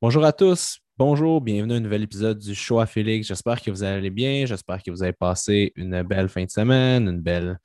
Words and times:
Bonjour 0.00 0.24
à 0.24 0.32
tous, 0.32 0.78
bonjour, 0.96 1.40
bienvenue 1.40 1.74
à 1.74 1.76
un 1.76 1.80
nouvel 1.80 2.02
épisode 2.02 2.38
du 2.38 2.54
Show 2.54 2.80
à 2.80 2.86
Félix. 2.86 3.28
J'espère 3.28 3.60
que 3.60 3.70
vous 3.70 3.82
allez 3.82 4.10
bien, 4.10 4.46
j'espère 4.46 4.82
que 4.82 4.90
vous 4.90 5.02
avez 5.02 5.12
passé 5.12 5.72
une 5.76 6.02
belle 6.02 6.28
fin 6.28 6.44
de 6.44 6.50
semaine, 6.50 7.08
une 7.08 7.20
belle 7.20 7.58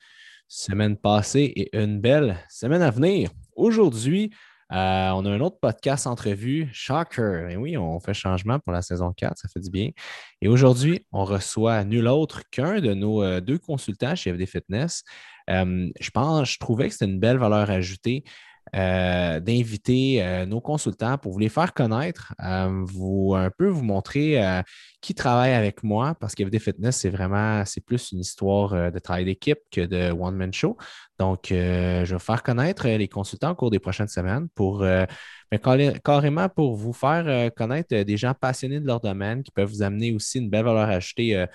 semaine 0.46 0.96
passée 0.96 1.52
et 1.56 1.76
une 1.76 2.00
belle 2.00 2.38
semaine 2.48 2.82
à 2.82 2.90
venir. 2.90 3.30
Aujourd'hui, 3.56 4.30
euh, 4.70 5.10
on 5.10 5.24
a 5.24 5.30
un 5.30 5.40
autre 5.40 5.58
podcast 5.60 6.06
entrevue, 6.06 6.68
Shocker. 6.72 7.56
Oui, 7.58 7.78
on 7.78 8.00
fait 8.00 8.12
changement 8.12 8.58
pour 8.58 8.72
la 8.72 8.82
saison 8.82 9.12
4, 9.16 9.38
ça 9.38 9.48
fait 9.48 9.60
du 9.60 9.70
bien. 9.70 9.90
Et 10.42 10.48
aujourd'hui, 10.48 11.06
on 11.10 11.24
reçoit 11.24 11.84
nul 11.84 12.06
autre 12.06 12.42
qu'un 12.50 12.80
de 12.80 12.92
nos 12.92 13.22
euh, 13.22 13.40
deux 13.40 13.58
consultants 13.58 14.14
chez 14.14 14.32
FD 14.32 14.46
Fitness. 14.46 15.04
Euh, 15.48 15.88
je 15.98 16.10
pense, 16.10 16.52
je 16.52 16.58
trouvais 16.58 16.88
que 16.88 16.92
c'était 16.92 17.10
une 17.10 17.18
belle 17.18 17.38
valeur 17.38 17.70
ajoutée 17.70 18.24
euh, 18.74 19.40
d'inviter 19.40 20.22
euh, 20.22 20.46
nos 20.46 20.60
consultants 20.60 21.16
pour 21.18 21.32
vous 21.32 21.38
les 21.38 21.48
faire 21.48 21.72
connaître, 21.72 22.34
euh, 22.44 22.82
vous 22.84 23.34
un 23.36 23.50
peu 23.50 23.68
vous 23.68 23.82
montrer 23.82 24.40
qui 25.00 25.14
travaille 25.14 25.52
avec 25.52 25.82
moi, 25.82 26.14
parce 26.20 26.34
qu'FD 26.34 26.58
Fitness, 26.58 26.96
c'est 26.96 27.10
vraiment, 27.10 27.64
c'est 27.64 27.80
plus 27.80 28.12
une 28.12 28.20
histoire 28.20 28.90
de 28.90 28.98
travail 28.98 29.24
d'équipe 29.24 29.58
que 29.70 29.82
de 29.82 30.10
one-man 30.10 30.52
show. 30.52 30.76
Donc, 31.18 31.46
je 31.50 32.12
vais 32.12 32.18
faire 32.18 32.42
connaître 32.42 32.86
les 32.86 33.08
consultants 33.08 33.50
au 33.50 33.54
cours 33.54 33.70
des 33.70 33.78
prochaines 33.78 34.08
semaines 34.08 34.48
pour 34.54 34.80
ben, 34.80 35.98
carrément 36.04 36.48
pour 36.48 36.76
vous 36.76 36.92
faire 36.92 37.52
connaître 37.54 37.94
des 37.94 38.16
gens 38.16 38.34
passionnés 38.34 38.80
de 38.80 38.86
leur 38.86 39.00
domaine 39.00 39.42
qui 39.42 39.50
peuvent 39.50 39.68
vous 39.68 39.82
amener 39.82 40.12
aussi 40.12 40.38
une 40.38 40.50
belle 40.50 40.64
valeur 40.64 40.88
ajoutée 40.88 41.46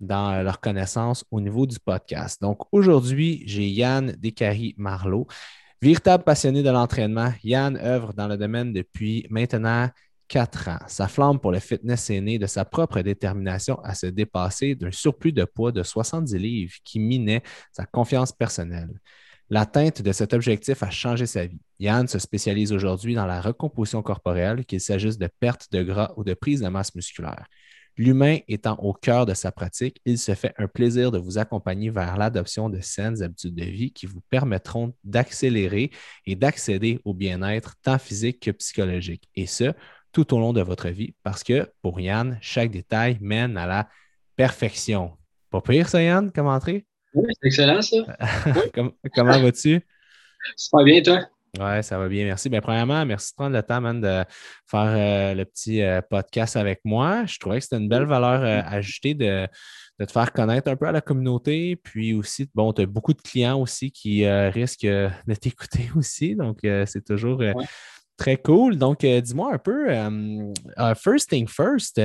dans 0.00 0.42
leur 0.42 0.60
connaissance 0.60 1.24
au 1.30 1.40
niveau 1.40 1.66
du 1.66 1.78
podcast. 1.78 2.40
Donc, 2.40 2.60
aujourd'hui, 2.72 3.42
j'ai 3.46 3.68
Yann 3.68 4.12
Descaries-Marleau. 4.18 5.26
Véritable 5.84 6.24
passionné 6.24 6.62
de 6.62 6.70
l'entraînement, 6.70 7.30
Yann 7.44 7.76
œuvre 7.76 8.14
dans 8.14 8.26
le 8.26 8.38
domaine 8.38 8.72
depuis 8.72 9.26
maintenant 9.28 9.90
quatre 10.28 10.68
ans. 10.70 10.78
Sa 10.86 11.08
flamme 11.08 11.38
pour 11.38 11.52
le 11.52 11.58
fitness 11.58 12.08
est 12.08 12.22
née 12.22 12.38
de 12.38 12.46
sa 12.46 12.64
propre 12.64 13.02
détermination 13.02 13.78
à 13.84 13.94
se 13.94 14.06
dépasser 14.06 14.74
d'un 14.74 14.90
surplus 14.90 15.32
de 15.32 15.44
poids 15.44 15.72
de 15.72 15.82
70 15.82 16.38
livres 16.38 16.72
qui 16.84 16.98
minait 17.00 17.42
sa 17.70 17.84
confiance 17.84 18.32
personnelle. 18.32 18.98
L'atteinte 19.50 20.00
de 20.00 20.10
cet 20.12 20.32
objectif 20.32 20.82
a 20.82 20.88
changé 20.88 21.26
sa 21.26 21.44
vie. 21.44 21.60
Yann 21.78 22.08
se 22.08 22.18
spécialise 22.18 22.72
aujourd'hui 22.72 23.14
dans 23.14 23.26
la 23.26 23.42
recomposition 23.42 24.02
corporelle, 24.02 24.64
qu'il 24.64 24.80
s'agisse 24.80 25.18
de 25.18 25.28
perte 25.38 25.70
de 25.70 25.82
gras 25.82 26.14
ou 26.16 26.24
de 26.24 26.32
prise 26.32 26.62
de 26.62 26.68
masse 26.68 26.94
musculaire. 26.94 27.44
L'humain 27.96 28.38
étant 28.48 28.76
au 28.76 28.92
cœur 28.92 29.24
de 29.24 29.34
sa 29.34 29.52
pratique, 29.52 30.00
il 30.04 30.18
se 30.18 30.34
fait 30.34 30.52
un 30.58 30.66
plaisir 30.66 31.12
de 31.12 31.18
vous 31.18 31.38
accompagner 31.38 31.90
vers 31.90 32.16
l'adoption 32.16 32.68
de 32.68 32.80
saines 32.80 33.22
habitudes 33.22 33.54
de 33.54 33.64
vie 33.64 33.92
qui 33.92 34.06
vous 34.06 34.20
permettront 34.30 34.94
d'accélérer 35.04 35.90
et 36.26 36.34
d'accéder 36.34 37.00
au 37.04 37.14
bien-être 37.14 37.76
tant 37.82 37.98
physique 37.98 38.40
que 38.40 38.50
psychologique. 38.50 39.28
Et 39.36 39.46
ce, 39.46 39.72
tout 40.12 40.34
au 40.34 40.40
long 40.40 40.52
de 40.52 40.60
votre 40.60 40.88
vie, 40.88 41.14
parce 41.22 41.44
que 41.44 41.70
pour 41.82 42.00
Yann, 42.00 42.38
chaque 42.40 42.70
détail 42.70 43.18
mène 43.20 43.56
à 43.56 43.66
la 43.66 43.88
perfection. 44.36 45.12
Pas 45.50 45.60
pire, 45.60 45.88
ça, 45.88 46.02
Yann, 46.02 46.32
comme 46.32 46.48
entrée? 46.48 46.86
Oui, 47.14 47.32
c'est 47.40 47.46
excellent, 47.46 47.80
ça. 47.80 47.96
comment 48.74 49.40
vas-tu? 49.40 49.80
C'est 50.56 50.70
pas 50.70 50.82
bien, 50.82 51.00
toi? 51.00 51.28
Oui, 51.60 51.84
ça 51.84 51.98
va 51.98 52.08
bien, 52.08 52.24
merci. 52.24 52.48
Bien, 52.48 52.60
premièrement, 52.60 53.06
merci 53.06 53.30
de 53.30 53.36
prendre 53.36 53.54
le 53.54 53.62
temps, 53.62 53.80
man, 53.80 54.00
de 54.00 54.24
faire 54.68 54.80
euh, 54.80 55.34
le 55.34 55.44
petit 55.44 55.82
euh, 55.82 56.00
podcast 56.02 56.56
avec 56.56 56.80
moi. 56.84 57.26
Je 57.26 57.38
trouvais 57.38 57.58
que 57.58 57.64
c'était 57.64 57.76
une 57.76 57.88
belle 57.88 58.06
valeur 58.06 58.42
euh, 58.42 58.60
ajoutée 58.66 59.14
de, 59.14 59.46
te 59.98 60.10
faire 60.10 60.32
connaître 60.32 60.68
un 60.68 60.74
peu 60.74 60.86
à 60.86 60.92
la 60.92 61.00
communauté. 61.00 61.76
Puis 61.76 62.12
aussi, 62.12 62.50
bon, 62.54 62.72
tu 62.72 62.82
as 62.82 62.86
beaucoup 62.86 63.12
de 63.12 63.22
clients 63.22 63.60
aussi 63.60 63.92
qui 63.92 64.28
risquent 64.28 64.84
de 64.84 65.34
t'écouter 65.40 65.90
aussi. 65.96 66.34
Donc, 66.34 66.58
c'est 66.62 67.04
toujours 67.04 67.40
très 68.16 68.36
cool. 68.36 68.76
Donc, 68.76 69.06
dis-moi 69.06 69.54
un 69.54 69.58
peu, 69.58 69.86
first 70.96 71.30
thing 71.30 71.46
first, 71.46 72.00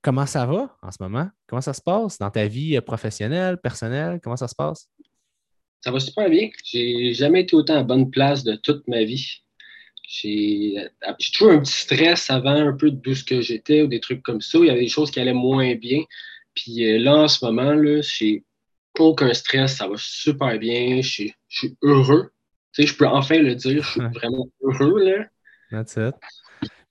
comment 0.00 0.26
ça 0.26 0.46
va 0.46 0.76
en 0.80 0.92
ce 0.92 0.98
moment? 1.00 1.28
Comment 1.48 1.60
ça 1.60 1.72
se 1.72 1.82
passe 1.82 2.18
dans 2.18 2.30
ta 2.30 2.46
vie 2.46 2.80
professionnelle, 2.80 3.58
personnelle? 3.58 4.20
Comment 4.22 4.36
ça 4.36 4.46
se 4.46 4.54
passe? 4.54 4.88
Ça 5.86 5.92
va 5.92 6.00
super 6.00 6.28
bien. 6.28 6.48
J'ai 6.64 7.14
jamais 7.14 7.42
été 7.42 7.54
autant 7.54 7.76
à 7.76 7.84
bonne 7.84 8.10
place 8.10 8.42
de 8.42 8.56
toute 8.56 8.88
ma 8.88 9.04
vie. 9.04 9.44
J'ai 10.02 10.74
toujours 11.32 11.52
un 11.52 11.60
petit 11.60 11.74
stress 11.74 12.28
avant 12.28 12.56
un 12.56 12.72
peu 12.72 12.90
de 12.90 13.14
ce 13.14 13.22
que 13.22 13.40
j'étais 13.40 13.82
ou 13.82 13.86
des 13.86 14.00
trucs 14.00 14.20
comme 14.24 14.40
ça. 14.40 14.58
Il 14.58 14.64
y 14.64 14.70
avait 14.70 14.80
des 14.80 14.88
choses 14.88 15.12
qui 15.12 15.20
allaient 15.20 15.32
moins 15.32 15.76
bien. 15.76 16.02
Puis 16.54 16.84
euh, 16.84 16.98
là, 16.98 17.18
en 17.18 17.28
ce 17.28 17.44
moment, 17.44 17.72
là, 17.72 18.00
j'ai 18.00 18.42
aucun 18.98 19.32
stress. 19.32 19.76
Ça 19.76 19.86
va 19.86 19.94
super 19.96 20.58
bien. 20.58 21.02
Je 21.02 21.28
suis 21.48 21.76
heureux. 21.82 22.32
Tu 22.72 22.82
sais, 22.82 22.88
je 22.88 22.96
peux 22.96 23.06
enfin 23.06 23.38
le 23.38 23.54
dire. 23.54 23.84
Je 23.84 23.88
suis 23.88 24.00
vraiment 24.00 24.48
heureux. 24.62 25.04
Là. 25.04 25.26
That's 25.70 25.94
it. 25.94 26.16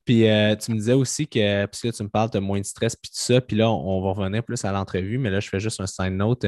Puis 0.05 0.29
euh, 0.29 0.55
tu 0.55 0.71
me 0.71 0.77
disais 0.77 0.93
aussi 0.93 1.27
que, 1.27 1.65
puisque 1.65 1.97
tu 1.97 2.03
me 2.03 2.09
parles 2.09 2.29
de 2.29 2.39
moins 2.39 2.59
de 2.59 2.65
stress, 2.65 2.95
puis 2.95 3.09
tout 3.09 3.17
ça, 3.19 3.41
puis 3.41 3.57
là, 3.57 3.71
on, 3.71 4.01
va 4.01 4.11
revenir 4.11 4.43
plus 4.43 4.63
à 4.63 4.71
l'entrevue, 4.71 5.17
mais 5.17 5.31
là, 5.31 5.39
je 5.39 5.49
fais 5.49 5.59
juste 5.59 5.81
un 5.81 5.87
side 5.87 6.13
note. 6.13 6.45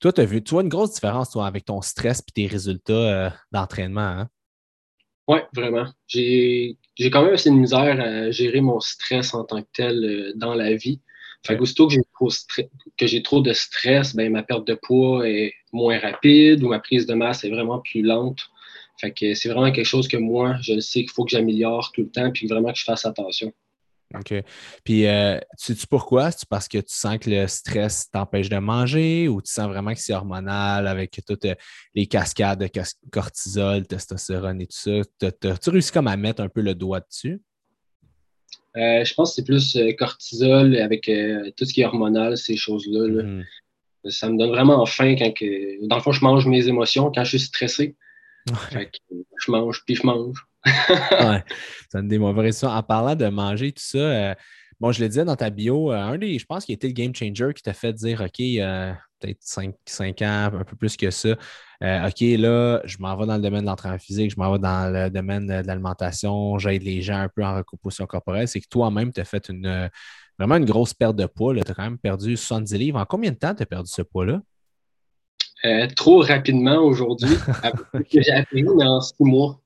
Toi, 0.00 0.12
tu 0.12 0.20
as 0.20 0.24
vu, 0.24 0.42
tu 0.42 0.50
vois 0.50 0.62
une 0.62 0.68
grosse 0.68 0.94
différence, 0.94 1.30
toi, 1.30 1.46
avec 1.46 1.64
ton 1.64 1.80
stress 1.82 2.20
puis 2.20 2.32
tes 2.32 2.52
résultats 2.52 2.92
euh, 2.92 3.30
d'entraînement, 3.52 4.00
hein? 4.00 4.28
Oui, 5.28 5.38
vraiment. 5.54 5.86
J'ai 6.06 6.76
quand 7.10 7.24
même 7.24 7.34
assez 7.34 7.50
de 7.50 7.56
misère 7.56 8.00
à 8.00 8.30
gérer 8.30 8.60
mon 8.60 8.78
stress 8.78 9.34
en 9.34 9.44
tant 9.44 9.60
que 9.60 9.68
tel 9.72 10.04
euh, 10.04 10.32
dans 10.36 10.54
la 10.54 10.74
vie. 10.74 11.00
Fait 11.44 11.56
qu'aussitôt 11.56 11.88
que 11.88 11.94
j'ai 11.94 12.02
trop, 12.14 12.28
que 12.96 13.06
j'ai 13.06 13.22
trop 13.22 13.40
de 13.40 13.52
stress, 13.52 14.14
ben, 14.14 14.32
ma 14.32 14.42
perte 14.42 14.66
de 14.66 14.74
poids 14.74 15.28
est 15.28 15.52
moins 15.72 15.98
rapide 15.98 16.62
ou 16.62 16.68
ma 16.68 16.80
prise 16.80 17.06
de 17.06 17.14
masse 17.14 17.44
est 17.44 17.50
vraiment 17.50 17.80
plus 17.80 18.02
lente. 18.02 18.40
Fait 19.00 19.12
que 19.12 19.34
c'est 19.34 19.48
vraiment 19.48 19.72
quelque 19.72 19.86
chose 19.86 20.08
que 20.08 20.16
moi, 20.16 20.56
je 20.62 20.78
sais 20.80 21.00
qu'il 21.00 21.10
faut 21.10 21.24
que 21.24 21.30
j'améliore 21.30 21.92
tout 21.92 22.02
le 22.02 22.10
temps 22.10 22.30
puis 22.30 22.46
vraiment 22.46 22.72
que 22.72 22.78
je 22.78 22.84
fasse 22.84 23.04
attention. 23.04 23.52
OK. 24.14 24.34
Puis, 24.84 25.06
euh, 25.06 25.38
sais-tu 25.56 25.86
pourquoi? 25.86 26.30
C'est 26.30 26.48
parce 26.48 26.68
que 26.68 26.78
tu 26.78 26.94
sens 26.94 27.18
que 27.18 27.28
le 27.28 27.46
stress 27.48 28.08
t'empêche 28.10 28.48
de 28.48 28.58
manger 28.58 29.28
ou 29.28 29.42
tu 29.42 29.52
sens 29.52 29.68
vraiment 29.68 29.92
que 29.92 30.00
c'est 30.00 30.14
hormonal 30.14 30.86
avec 30.86 31.20
toutes 31.26 31.44
euh, 31.44 31.54
les 31.94 32.06
cascades 32.06 32.60
de 32.60 32.70
cortisol, 33.10 33.86
testostérone 33.86 34.60
et 34.60 34.66
tout 34.66 34.76
ça? 34.76 35.00
As-tu 35.50 35.70
réussi 35.70 35.90
comme 35.90 36.06
à 36.06 36.16
mettre 36.16 36.42
un 36.42 36.48
peu 36.48 36.60
le 36.60 36.74
doigt 36.74 37.00
dessus? 37.00 37.40
Euh, 38.76 39.04
je 39.04 39.14
pense 39.14 39.30
que 39.30 39.36
c'est 39.36 39.44
plus 39.44 39.76
cortisol 39.98 40.76
avec 40.76 41.10
tout 41.56 41.64
ce 41.64 41.72
qui 41.72 41.80
est 41.80 41.86
hormonal, 41.86 42.36
ces 42.36 42.56
choses-là. 42.56 43.08
Mm-hmm. 43.08 43.44
Ça 44.10 44.28
me 44.28 44.38
donne 44.38 44.50
vraiment 44.50 44.84
faim 44.86 45.16
quand 45.18 45.32
que. 45.32 45.84
Dans 45.88 45.96
le 45.96 46.02
fond, 46.02 46.12
je 46.12 46.22
mange 46.22 46.46
mes 46.46 46.68
émotions 46.68 47.10
quand 47.10 47.24
je 47.24 47.30
suis 47.30 47.40
stressé. 47.40 47.96
Je 48.46 49.50
mange, 49.50 49.82
puis 49.84 49.94
je 49.94 50.06
mange. 50.06 50.46
ouais, 50.64 51.44
ça 51.90 52.02
me 52.02 52.08
démontre 52.08 52.50
ça. 52.52 52.72
En 52.72 52.82
parlant 52.82 53.14
de 53.14 53.26
manger, 53.26 53.72
tout 53.72 53.82
ça, 53.82 53.98
euh, 53.98 54.34
bon, 54.80 54.92
je 54.92 55.02
le 55.02 55.08
disais 55.08 55.24
dans 55.24 55.36
ta 55.36 55.50
bio, 55.50 55.92
euh, 55.92 55.96
un 55.96 56.18
des, 56.18 56.38
je 56.38 56.46
pense 56.46 56.64
qu'il 56.64 56.74
était 56.74 56.88
le 56.88 56.92
game 56.92 57.14
changer 57.14 57.52
qui 57.54 57.62
t'a 57.62 57.72
fait 57.72 57.92
dire 57.92 58.20
OK, 58.20 58.40
euh, 58.40 58.92
peut-être 59.20 59.38
5, 59.40 59.74
5, 59.84 60.22
ans, 60.22 60.50
un 60.54 60.64
peu 60.64 60.76
plus 60.76 60.96
que 60.96 61.10
ça. 61.10 61.32
OK, 61.82 62.20
là, 62.20 62.80
je 62.84 62.96
m'en 62.98 63.16
vais 63.16 63.26
dans 63.26 63.36
le 63.36 63.42
domaine 63.42 63.62
de 63.62 63.66
l'entraînement 63.66 63.98
physique, 63.98 64.30
je 64.30 64.36
m'en 64.38 64.52
vais 64.52 64.58
dans 64.58 64.92
le 64.92 65.10
domaine 65.10 65.46
de 65.46 65.66
l'alimentation, 65.66 66.58
j'aide 66.58 66.82
les 66.82 67.02
gens 67.02 67.18
un 67.20 67.28
peu 67.28 67.44
en 67.44 67.56
recomposition 67.56 68.06
corporelle. 68.06 68.48
C'est 68.48 68.60
que 68.60 68.68
toi-même, 68.68 69.12
tu 69.12 69.20
as 69.20 69.24
fait 69.24 69.48
une, 69.50 69.90
vraiment 70.38 70.56
une 70.56 70.64
grosse 70.64 70.94
perte 70.94 71.16
de 71.16 71.26
poids. 71.26 71.54
Tu 71.54 71.60
as 71.60 71.74
quand 71.74 71.82
même 71.82 71.98
perdu 71.98 72.36
70 72.36 72.78
livres. 72.78 72.98
En 72.98 73.04
combien 73.04 73.30
de 73.30 73.36
temps 73.36 73.54
tu 73.54 73.62
as 73.62 73.66
perdu 73.66 73.90
ce 73.90 74.02
poids-là? 74.02 74.40
Trop 75.96 76.20
rapidement 76.20 76.78
aujourd'hui, 76.78 77.36
que 78.12 78.22
j'ai 78.22 78.32
appris 78.32 78.62
dans 78.62 79.00
six 79.00 79.14
mois. 79.20 79.60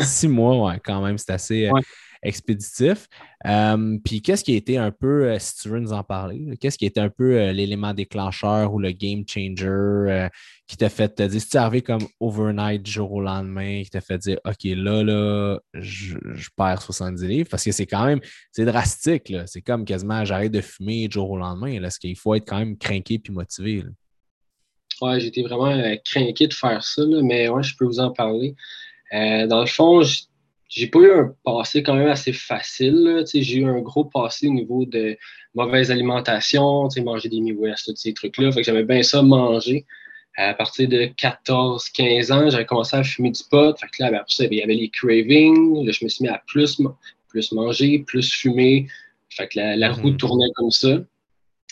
Six 0.00 0.28
mois, 0.28 0.66
ouais, 0.66 0.80
quand 0.84 1.02
même, 1.02 1.18
c'est 1.18 1.32
assez 1.32 1.68
euh, 1.68 1.80
expéditif. 2.22 3.08
Euh, 3.46 3.98
puis 4.04 4.22
qu'est-ce 4.22 4.42
qui 4.42 4.54
a 4.54 4.56
été 4.56 4.78
un 4.78 4.90
peu, 4.90 5.24
euh, 5.24 5.38
si 5.38 5.56
tu 5.56 5.68
veux 5.68 5.80
nous 5.80 5.92
en 5.92 6.02
parler, 6.02 6.56
qu'est-ce 6.60 6.78
qui 6.78 6.84
a 6.84 6.88
été 6.88 7.00
un 7.00 7.10
peu 7.10 7.50
l'élément 7.50 7.92
déclencheur 7.92 8.72
ou 8.72 8.78
le 8.78 8.92
game 8.92 9.24
changer 9.26 10.28
qui 10.66 10.76
t'a 10.78 10.88
fait 10.88 11.14
te 11.14 11.22
dire, 11.22 11.40
si 11.40 11.48
tu 11.48 11.56
es 11.56 11.60
arrivé 11.60 11.82
comme 11.82 12.06
overnight 12.20 12.82
du 12.82 12.90
jour 12.90 13.12
au 13.12 13.20
lendemain, 13.20 13.82
qui 13.82 13.90
t'a 13.90 14.00
fait 14.00 14.18
dire, 14.18 14.38
OK, 14.46 14.64
là, 14.64 15.02
là, 15.02 15.58
je, 15.74 16.16
perds 16.56 16.80
70 16.80 17.26
livres, 17.26 17.48
parce 17.50 17.64
que 17.64 17.72
c'est 17.72 17.86
quand 17.86 18.06
même, 18.06 18.20
c'est 18.50 18.64
drastique, 18.64 19.28
là. 19.28 19.46
C'est 19.46 19.60
comme 19.60 19.84
quasiment, 19.84 20.24
j'arrête 20.24 20.52
de 20.52 20.62
fumer 20.62 21.08
du 21.08 21.14
jour 21.14 21.30
au 21.30 21.36
lendemain, 21.36 21.74
là, 21.74 21.82
parce 21.82 21.98
qu'il 21.98 22.16
faut 22.16 22.34
être 22.34 22.48
quand 22.48 22.58
même 22.58 22.78
craqué 22.78 23.18
puis 23.18 23.32
motivé. 23.32 23.82
Là? 23.82 23.90
Ouais, 25.00 25.20
j'étais 25.20 25.42
vraiment 25.42 25.74
craqué 26.04 26.46
de 26.46 26.54
faire 26.54 26.82
ça, 26.84 27.02
mais 27.22 27.48
ouais, 27.48 27.62
je 27.62 27.76
peux 27.76 27.84
vous 27.84 28.00
en 28.00 28.10
parler. 28.10 28.54
Euh, 29.12 29.46
dans 29.46 29.60
le 29.60 29.66
fond, 29.66 30.02
j'ai 30.68 30.86
pas 30.88 30.98
eu 30.98 31.12
un 31.12 31.34
passé 31.44 31.82
quand 31.82 31.94
même 31.94 32.08
assez 32.08 32.32
facile. 32.32 33.24
J'ai 33.32 33.58
eu 33.58 33.64
un 33.66 33.80
gros 33.80 34.04
passé 34.04 34.48
au 34.48 34.52
niveau 34.52 34.84
de 34.84 35.16
mauvaise 35.54 35.90
alimentation, 35.90 36.88
manger 37.04 37.28
des 37.28 37.40
mi-ouest, 37.40 37.86
tous 37.86 37.96
ces 37.96 38.12
trucs-là. 38.14 38.50
j'aimais 38.56 38.84
bien 38.84 39.02
ça 39.02 39.22
manger. 39.22 39.86
À 40.36 40.52
partir 40.52 40.88
de 40.88 41.04
14-15 41.16 42.32
ans, 42.32 42.50
j'avais 42.50 42.66
commencé 42.66 42.96
à 42.96 43.04
fumer 43.04 43.30
du 43.30 43.42
pot. 43.48 43.78
Fait 43.78 43.86
que 43.86 44.02
là, 44.02 44.10
ben, 44.10 44.16
après 44.16 44.34
ça, 44.34 44.44
il 44.46 44.54
y 44.54 44.62
avait 44.62 44.74
les 44.74 44.88
cravings. 44.88 45.86
Là, 45.86 45.92
je 45.92 46.04
me 46.04 46.08
suis 46.08 46.24
mis 46.24 46.28
à 46.28 46.42
plus, 46.48 46.80
plus 47.28 47.52
manger, 47.52 48.00
plus 48.00 48.32
fumer. 48.32 48.88
Fait 49.30 49.46
que 49.46 49.60
la, 49.60 49.92
roue 49.92 50.10
mm-hmm. 50.10 50.16
tournait 50.16 50.50
comme 50.56 50.72
ça. 50.72 50.98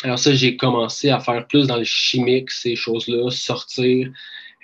Alors 0.02 0.18
ça, 0.18 0.34
j'ai 0.34 0.56
commencé 0.56 1.10
à 1.10 1.20
faire 1.20 1.46
plus 1.46 1.66
dans 1.66 1.76
le 1.76 1.84
chimique, 1.84 2.50
ces 2.50 2.74
choses-là, 2.74 3.30
sortir, 3.30 4.10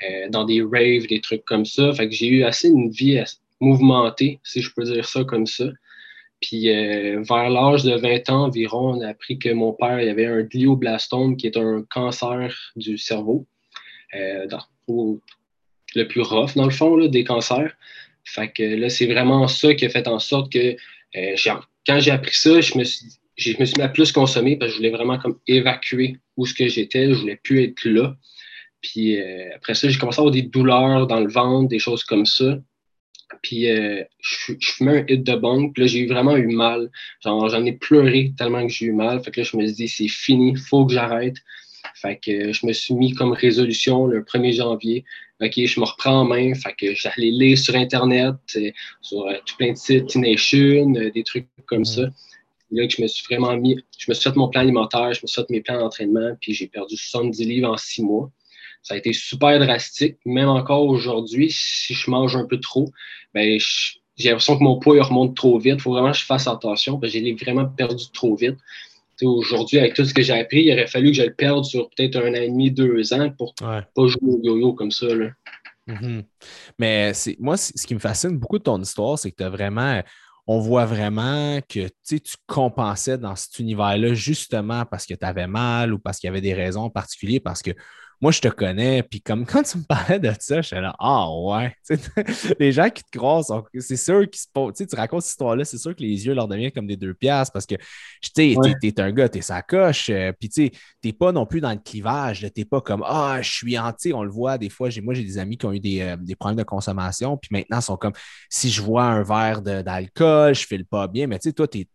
euh, 0.02 0.28
dans 0.30 0.44
des 0.44 0.62
raves, 0.62 1.06
des 1.06 1.20
trucs 1.20 1.44
comme 1.44 1.64
ça. 1.64 1.92
Fait 1.92 2.08
que 2.08 2.14
j'ai 2.14 2.26
eu 2.26 2.44
assez 2.44 2.68
une 2.68 2.90
vie 2.90 3.22
mouvementée, 3.60 4.40
si 4.42 4.62
je 4.62 4.72
peux 4.74 4.84
dire 4.84 5.08
ça 5.08 5.24
comme 5.24 5.46
ça. 5.46 5.66
Puis 6.40 6.70
euh, 6.70 7.22
vers 7.22 7.50
l'âge 7.50 7.82
de 7.84 7.96
20 7.96 8.30
ans 8.30 8.44
environ, 8.44 8.94
on 8.96 9.00
a 9.00 9.08
appris 9.08 9.38
que 9.38 9.48
mon 9.48 9.72
père 9.72 10.00
il 10.00 10.08
avait 10.08 10.26
un 10.26 10.42
glioblastome 10.42 11.36
qui 11.36 11.48
est 11.48 11.56
un 11.56 11.84
cancer 11.90 12.54
du 12.76 12.96
cerveau. 12.96 13.46
Euh, 14.14 14.46
le 15.94 16.06
plus 16.06 16.20
rough, 16.22 16.54
dans 16.54 16.64
le 16.64 16.70
fond, 16.70 16.96
des 17.06 17.24
cancers. 17.24 17.72
Fait 18.24 18.50
que 18.50 18.62
là, 18.62 18.88
c'est 18.88 19.06
vraiment 19.06 19.48
ça 19.48 19.74
qui 19.74 19.84
a 19.84 19.88
fait 19.88 20.06
en 20.06 20.18
sorte 20.18 20.52
que 20.52 20.76
quand 21.86 22.00
j'ai 22.00 22.10
appris 22.10 22.34
ça, 22.34 22.60
je 22.60 22.76
me 22.78 22.84
suis 22.84 23.06
je 23.38 23.56
me 23.58 23.64
suis 23.64 23.74
mis 23.78 23.84
à 23.84 23.88
plus 23.88 24.12
consommer 24.12 24.56
parce 24.56 24.70
que 24.70 24.74
je 24.74 24.78
voulais 24.78 24.90
vraiment 24.90 25.18
comme 25.18 25.38
évacuer 25.46 26.18
où 26.36 26.44
ce 26.44 26.54
que 26.54 26.68
j'étais. 26.68 27.14
Je 27.14 27.20
voulais 27.20 27.40
plus 27.42 27.62
être 27.62 27.84
là. 27.84 28.16
Puis 28.80 29.20
après 29.54 29.74
ça, 29.74 29.88
j'ai 29.88 29.98
commencé 29.98 30.18
à 30.18 30.22
avoir 30.22 30.32
des 30.32 30.42
douleurs 30.42 31.06
dans 31.06 31.20
le 31.20 31.30
ventre, 31.30 31.68
des 31.68 31.78
choses 31.78 32.04
comme 32.04 32.26
ça. 32.26 32.58
Puis 33.42 33.70
euh, 33.70 34.02
je, 34.20 34.54
je, 34.58 34.72
fumais 34.72 35.00
un 35.00 35.04
hit 35.08 35.22
de 35.22 35.34
bong, 35.34 35.72
puis 35.72 35.82
là, 35.82 35.86
j'ai 35.86 36.06
vraiment 36.06 36.36
eu 36.36 36.48
mal. 36.48 36.90
j'en 37.22 37.64
ai 37.64 37.72
pleuré 37.72 38.32
tellement 38.36 38.66
que 38.66 38.72
j'ai 38.72 38.86
eu 38.86 38.92
mal. 38.92 39.22
Fait 39.22 39.30
que 39.30 39.40
là, 39.40 39.48
je 39.50 39.56
me 39.56 39.66
suis 39.66 39.74
dit, 39.74 39.88
c'est 39.88 40.08
fini, 40.08 40.56
faut 40.56 40.86
que 40.86 40.92
j'arrête. 40.92 41.36
Fait 41.94 42.16
que 42.16 42.52
je 42.52 42.66
me 42.66 42.72
suis 42.72 42.94
mis 42.94 43.12
comme 43.12 43.32
résolution 43.32 44.06
le 44.06 44.22
1er 44.22 44.54
janvier. 44.54 45.04
OK, 45.40 45.52
je 45.56 45.80
me 45.80 45.84
reprends 45.84 46.20
en 46.20 46.24
main. 46.24 46.54
Fait 46.54 46.74
que 46.74 46.94
j'allais 46.94 47.30
lire 47.30 47.58
sur 47.58 47.74
Internet, 47.74 48.34
euh, 48.56 48.70
sur 49.00 49.26
euh, 49.26 49.34
tout 49.44 49.56
plein 49.56 49.72
de 49.72 49.78
sites, 49.78 50.06
T-Nation, 50.06 50.90
des 50.90 51.22
trucs 51.24 51.46
comme 51.66 51.84
ça. 51.84 52.08
Là 52.70 52.86
que 52.86 52.94
je 52.94 53.02
me 53.02 53.06
suis 53.06 53.24
vraiment 53.24 53.56
mis, 53.56 53.78
je 53.98 54.10
me 54.10 54.14
suis 54.14 54.30
fait 54.30 54.36
mon 54.36 54.48
plan 54.48 54.60
alimentaire, 54.60 55.12
je 55.12 55.20
me 55.22 55.26
suis 55.26 55.40
fait 55.40 55.50
mes 55.50 55.60
plans 55.60 55.78
d'entraînement, 55.78 56.36
puis 56.40 56.52
j'ai 56.52 56.66
perdu 56.66 56.96
70 56.96 57.44
livres 57.44 57.70
en 57.70 57.76
six 57.76 58.02
mois. 58.02 58.30
Ça 58.82 58.94
a 58.94 58.96
été 58.96 59.12
super 59.12 59.58
drastique. 59.58 60.16
Même 60.24 60.48
encore 60.48 60.86
aujourd'hui, 60.86 61.48
si 61.50 61.94
je 61.94 62.10
mange 62.10 62.36
un 62.36 62.44
peu 62.44 62.60
trop, 62.60 62.90
ben, 63.34 63.58
j'ai 64.16 64.28
l'impression 64.28 64.58
que 64.58 64.62
mon 64.62 64.78
poids 64.78 65.02
remonte 65.02 65.36
trop 65.36 65.58
vite. 65.58 65.74
Il 65.78 65.80
faut 65.80 65.92
vraiment 65.92 66.12
que 66.12 66.18
je 66.18 66.24
fasse 66.24 66.46
attention 66.46 66.98
parce 66.98 67.12
que 67.12 67.18
j'ai 67.18 67.34
vraiment 67.34 67.66
perdu 67.66 68.04
trop 68.12 68.36
vite. 68.36 68.56
Aujourd'hui, 69.20 69.78
avec 69.78 69.94
tout 69.94 70.04
ce 70.04 70.14
que 70.14 70.22
j'ai 70.22 70.38
appris, 70.38 70.64
il 70.64 70.72
aurait 70.72 70.86
fallu 70.86 71.10
que 71.10 71.16
je 71.16 71.22
le 71.22 71.34
perde 71.34 71.64
sur 71.64 71.90
peut-être 71.90 72.16
un 72.16 72.30
an 72.30 72.34
et 72.34 72.48
demi, 72.48 72.70
deux 72.70 73.12
ans 73.12 73.30
pour 73.36 73.52
ne 73.60 73.80
pas 73.80 74.06
jouer 74.06 74.20
au 74.22 74.40
yo-yo 74.44 74.74
comme 74.74 74.92
ça. 74.92 75.12
Là. 75.12 75.30
Mm-hmm. 75.88 76.24
Mais 76.78 77.12
moi, 77.40 77.56
ce 77.56 77.86
qui 77.86 77.94
me 77.94 77.98
fascine 77.98 78.38
beaucoup 78.38 78.58
de 78.58 78.62
ton 78.62 78.80
histoire, 78.80 79.18
c'est 79.18 79.32
que 79.32 79.36
tu 79.36 79.42
as 79.42 79.50
vraiment 79.50 80.02
on 80.48 80.60
voit 80.60 80.86
vraiment 80.86 81.60
que 81.68 81.88
tu 82.06 82.20
compensais 82.46 83.18
dans 83.18 83.36
cet 83.36 83.58
univers-là 83.58 84.14
justement 84.14 84.86
parce 84.86 85.04
que 85.04 85.12
tu 85.12 85.24
avais 85.24 85.46
mal 85.46 85.92
ou 85.92 85.98
parce 85.98 86.18
qu'il 86.18 86.26
y 86.26 86.30
avait 86.30 86.40
des 86.40 86.54
raisons 86.54 86.88
particulières, 86.88 87.42
parce 87.44 87.60
que 87.60 87.72
moi, 88.20 88.32
je 88.32 88.40
te 88.40 88.48
connais, 88.48 89.02
puis 89.04 89.20
comme 89.20 89.46
quand 89.46 89.62
tu 89.62 89.78
me 89.78 89.84
parlais 89.84 90.18
de 90.18 90.32
ça, 90.40 90.60
je 90.60 90.66
suis 90.66 90.76
là, 90.76 90.94
ah 90.98 91.28
ouais. 91.30 91.72
les 92.58 92.72
gens 92.72 92.90
qui 92.90 93.04
te 93.04 93.16
croisent, 93.16 93.52
c'est 93.78 93.96
sûr 93.96 94.28
qu'ils 94.28 94.40
se 94.40 94.46
posent. 94.52 94.74
Tu 94.74 94.86
racontes 94.96 95.22
cette 95.22 95.30
histoire-là, 95.30 95.64
c'est 95.64 95.78
sûr 95.78 95.94
que 95.94 96.02
les 96.02 96.26
yeux 96.26 96.34
leur 96.34 96.48
deviennent 96.48 96.72
comme 96.72 96.88
des 96.88 96.96
deux 96.96 97.14
piastres 97.14 97.52
parce 97.52 97.66
que 97.66 97.76
tu 98.34 98.42
es, 98.42 99.00
un 99.00 99.12
gars, 99.12 99.28
tu 99.28 99.38
es 99.38 99.42
sa 99.42 99.62
coche, 99.62 100.10
euh, 100.10 100.32
puis 100.38 100.48
tu 100.48 100.70
n'es 101.04 101.12
pas 101.12 101.30
non 101.30 101.46
plus 101.46 101.60
dans 101.60 101.70
le 101.70 101.78
clivage, 101.78 102.40
tu 102.40 102.60
n'es 102.60 102.64
pas 102.64 102.80
comme 102.80 103.04
ah, 103.06 103.38
je 103.40 103.50
suis 103.50 103.78
anti, 103.78 104.12
on 104.12 104.24
le 104.24 104.30
voit 104.30 104.58
des 104.58 104.68
fois. 104.68 104.88
Moi, 105.02 105.14
j'ai 105.14 105.24
des 105.24 105.38
amis 105.38 105.56
qui 105.56 105.66
ont 105.66 105.72
eu 105.72 105.80
des, 105.80 106.00
euh, 106.00 106.16
des, 106.16 106.34
problèmes 106.34 106.58
de 106.58 106.64
consommation, 106.64 107.36
puis 107.36 107.50
maintenant, 107.52 107.78
ils 107.78 107.82
sont 107.82 107.96
comme 107.96 108.14
si 108.50 108.70
je 108.70 108.82
vois 108.82 109.04
un 109.04 109.22
verre 109.22 109.62
d'alcool, 109.62 110.54
je 110.54 110.66
file 110.66 110.86
pas 110.86 111.06
bien, 111.06 111.28
mais 111.28 111.38
tu 111.38 111.50
sais, 111.50 111.52
toi, 111.52 111.68
tu 111.68 111.80
es 111.80 111.84
tu 111.84 111.90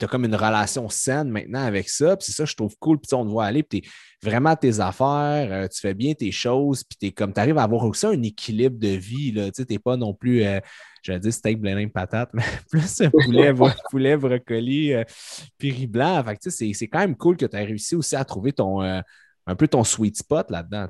as 0.00 0.06
comme 0.06 0.24
une 0.24 0.34
relation 0.34 0.88
saine 0.88 1.28
maintenant 1.28 1.64
avec 1.64 1.88
ça. 1.88 2.16
Puis 2.16 2.26
c'est 2.26 2.32
ça, 2.32 2.44
je 2.44 2.54
trouve 2.54 2.76
cool. 2.78 2.98
Puis 2.98 3.14
on 3.14 3.24
te 3.24 3.30
voit 3.30 3.46
aller, 3.46 3.62
puis 3.62 3.82
tu 3.82 3.88
es 3.88 4.30
vraiment 4.30 4.50
à 4.50 4.56
tes 4.56 4.80
affaires, 4.80 5.48
euh, 5.50 5.68
tu 5.68 5.80
fais 5.80 5.94
bien 5.94 6.14
tes 6.14 6.32
choses, 6.32 6.84
puis 6.84 6.96
tu 7.00 7.12
comme 7.12 7.32
tu 7.32 7.40
arrives 7.40 7.58
à 7.58 7.62
avoir 7.62 7.84
aussi 7.84 8.06
un 8.06 8.22
équilibre 8.22 8.78
de 8.78 8.88
vie. 8.88 9.32
Tu 9.54 9.64
n'es 9.68 9.78
pas 9.78 9.96
non 9.96 10.14
plus, 10.14 10.44
euh, 10.44 10.60
je 11.02 11.12
vais 11.12 11.20
dire 11.20 11.32
steak, 11.32 11.60
blé, 11.60 11.86
patate, 11.88 12.30
mais 12.34 12.42
plus 12.70 13.02
poulet, 13.24 13.52
poulet 13.90 14.16
brocoli, 14.16 14.92
euh, 14.92 15.04
puis 15.58 15.70
riz 15.70 15.86
blanc. 15.86 16.22
Fait 16.24 16.50
c'est 16.50 16.88
quand 16.88 17.00
même 17.00 17.16
cool 17.16 17.36
que 17.36 17.46
tu 17.46 17.56
aies 17.56 17.64
réussi 17.64 17.94
aussi 17.96 18.16
à 18.16 18.24
trouver 18.24 18.52
ton, 18.52 18.80
un 18.80 19.54
peu 19.56 19.68
ton 19.68 19.84
sweet 19.84 20.16
spot 20.16 20.50
là-dedans. 20.50 20.88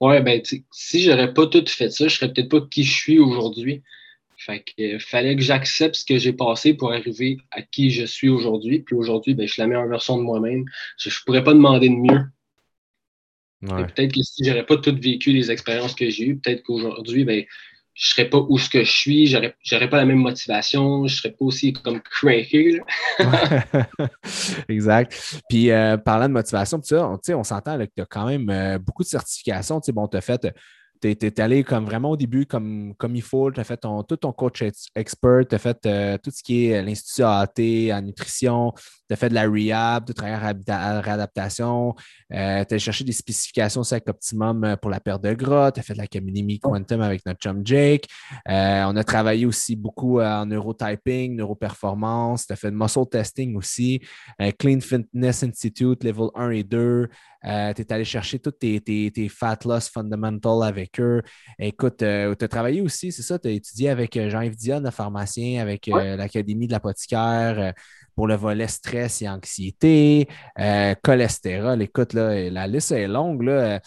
Ouais, 0.00 0.20
ben, 0.20 0.42
si 0.72 1.02
j'aurais 1.02 1.32
pas 1.32 1.46
tout 1.46 1.64
fait 1.68 1.90
ça, 1.90 2.08
je 2.08 2.16
serais 2.16 2.32
peut-être 2.32 2.48
pas 2.48 2.60
qui 2.68 2.82
je 2.82 2.92
suis 2.92 3.18
aujourd'hui. 3.20 3.82
Fait 4.44 4.64
que, 4.64 4.98
fallait 4.98 5.36
que 5.36 5.42
j'accepte 5.42 5.94
ce 5.94 6.04
que 6.04 6.18
j'ai 6.18 6.32
passé 6.32 6.74
pour 6.74 6.92
arriver 6.92 7.38
à 7.50 7.62
qui 7.62 7.90
je 7.90 8.04
suis 8.04 8.28
aujourd'hui. 8.28 8.80
Puis 8.80 8.96
aujourd'hui, 8.96 9.34
ben, 9.34 9.46
je 9.46 9.52
suis 9.52 9.62
la 9.62 9.68
meilleure 9.68 9.86
version 9.86 10.16
de 10.16 10.22
moi-même. 10.22 10.64
Je 10.98 11.08
ne 11.08 11.14
pourrais 11.24 11.44
pas 11.44 11.54
demander 11.54 11.88
de 11.88 11.94
mieux. 11.94 12.24
Peut-être 13.60 14.12
que 14.12 14.22
si 14.22 14.44
j'aurais 14.44 14.66
pas 14.66 14.76
tout 14.76 14.96
vécu 15.00 15.30
les 15.32 15.52
expériences 15.52 15.94
que 15.94 16.10
j'ai 16.10 16.24
eues, 16.24 16.36
peut-être 16.36 16.64
qu'aujourd'hui, 16.64 17.24
ben, 17.24 17.44
je 17.94 18.08
serais 18.08 18.28
pas 18.28 18.38
où 18.38 18.58
ce 18.58 18.68
que 18.68 18.82
je 18.82 18.90
suis, 18.90 19.26
j'aurais, 19.28 19.54
j'aurais 19.62 19.88
pas 19.88 19.98
la 19.98 20.06
même 20.06 20.18
motivation, 20.18 21.06
je 21.06 21.14
serais 21.14 21.30
pas 21.30 21.44
aussi 21.44 21.72
comme 21.72 22.00
craqué. 22.20 22.80
exact. 24.68 25.40
Puis 25.48 25.70
euh, 25.70 25.96
parlant 25.98 26.26
de 26.26 26.32
motivation, 26.32 26.80
sais, 26.82 27.34
on, 27.34 27.44
s'entend 27.44 27.78
que 27.78 27.84
tu 27.94 28.02
as 28.02 28.06
quand 28.06 28.26
même 28.26 28.48
euh, 28.50 28.78
beaucoup 28.78 29.02
de 29.02 29.08
certifications. 29.08 29.80
Bon, 29.88 30.08
tu 30.08 30.16
as 30.16 30.20
fait 30.22 30.48
tu 31.02 31.26
es, 31.26 31.40
allé 31.40 31.64
comme 31.64 31.84
vraiment 31.84 32.10
au 32.10 32.16
début 32.16 32.46
comme, 32.46 32.94
comme 32.96 33.16
il 33.16 33.22
faut, 33.22 33.50
tu 33.50 33.60
as 33.60 33.64
fait 33.64 33.76
ton, 33.76 34.02
tout 34.04 34.16
ton 34.16 34.32
coach 34.32 34.62
expert, 34.94 35.42
tu 35.48 35.58
fait 35.58 35.86
euh, 35.86 36.16
tout 36.22 36.30
ce 36.30 36.42
qui 36.42 36.66
est 36.66 36.78
euh, 36.78 36.82
l'Institut 36.82 37.22
AT 37.22 37.98
en 37.98 38.02
nutrition, 38.02 38.72
tu 39.12 39.14
as 39.14 39.16
fait 39.16 39.28
de 39.28 39.34
la 39.34 39.48
rehab, 39.48 40.06
tu 40.06 40.12
as 40.12 40.14
travaillé 40.14 40.36
en 40.70 41.00
réadaptation, 41.00 41.94
euh, 42.32 42.64
tu 42.64 42.74
as 42.74 42.78
cherché 42.78 43.04
des 43.04 43.12
spécifications 43.12 43.82
aussi 43.82 43.92
avec 43.92 44.08
Optimum 44.08 44.76
pour 44.80 44.90
la 44.90 45.00
perte 45.00 45.22
de 45.22 45.34
gras, 45.34 45.70
tu 45.70 45.80
as 45.80 45.82
fait 45.82 45.92
de 45.92 45.98
la 45.98 46.04
l'académie 46.04 46.58
Quantum 46.58 47.00
avec 47.00 47.24
notre 47.26 47.40
chum 47.40 47.60
Jake. 47.64 48.06
on 48.46 48.96
a 48.96 49.04
travaillé 49.04 49.46
aussi 49.46 49.76
beaucoup 49.76 50.20
en 50.20 50.46
neurotyping, 50.46 51.36
neuroperformance, 51.36 52.46
tu 52.46 52.52
as 52.52 52.56
fait 52.56 52.70
de 52.70 52.76
muscle 52.76 53.06
testing 53.10 53.56
aussi, 53.56 54.00
Clean 54.58 54.80
Fitness 54.80 55.42
Institute, 55.44 56.04
level 56.04 56.28
1 56.34 56.50
et 56.50 56.64
2. 56.64 57.08
Euh, 57.44 57.72
tu 57.74 57.82
es 57.82 57.92
allé 57.92 58.04
chercher 58.04 58.38
tous 58.38 58.52
tes, 58.52 58.80
tes, 58.80 59.28
fat 59.28 59.58
loss 59.64 59.88
fundamentals 59.88 60.62
avec 60.62 61.00
eux. 61.00 61.22
Écoute, 61.58 62.02
euh, 62.02 62.34
tu 62.36 62.44
as 62.44 62.48
travaillé 62.48 62.80
aussi, 62.80 63.10
c'est 63.10 63.22
ça, 63.22 63.38
tu 63.38 63.48
as 63.48 63.50
étudié 63.50 63.88
avec 63.88 64.16
euh, 64.16 64.30
Jean-Yves 64.30 64.56
Dion, 64.56 64.80
le 64.80 64.90
pharmacien, 64.90 65.60
avec 65.60 65.86
l'Académie 65.86 66.66
de 66.66 66.72
l'apothicaire 66.72 67.74
pour 68.14 68.26
le 68.26 68.34
volet 68.34 68.68
stress 68.68 69.22
et 69.22 69.28
anxiété, 69.28 70.28
cholestérol. 71.02 71.82
Écoute, 71.82 72.12
là, 72.12 72.50
la 72.50 72.66
liste 72.66 72.92
est 72.92 73.08
longue. 73.08 73.42
Là. 73.42 73.80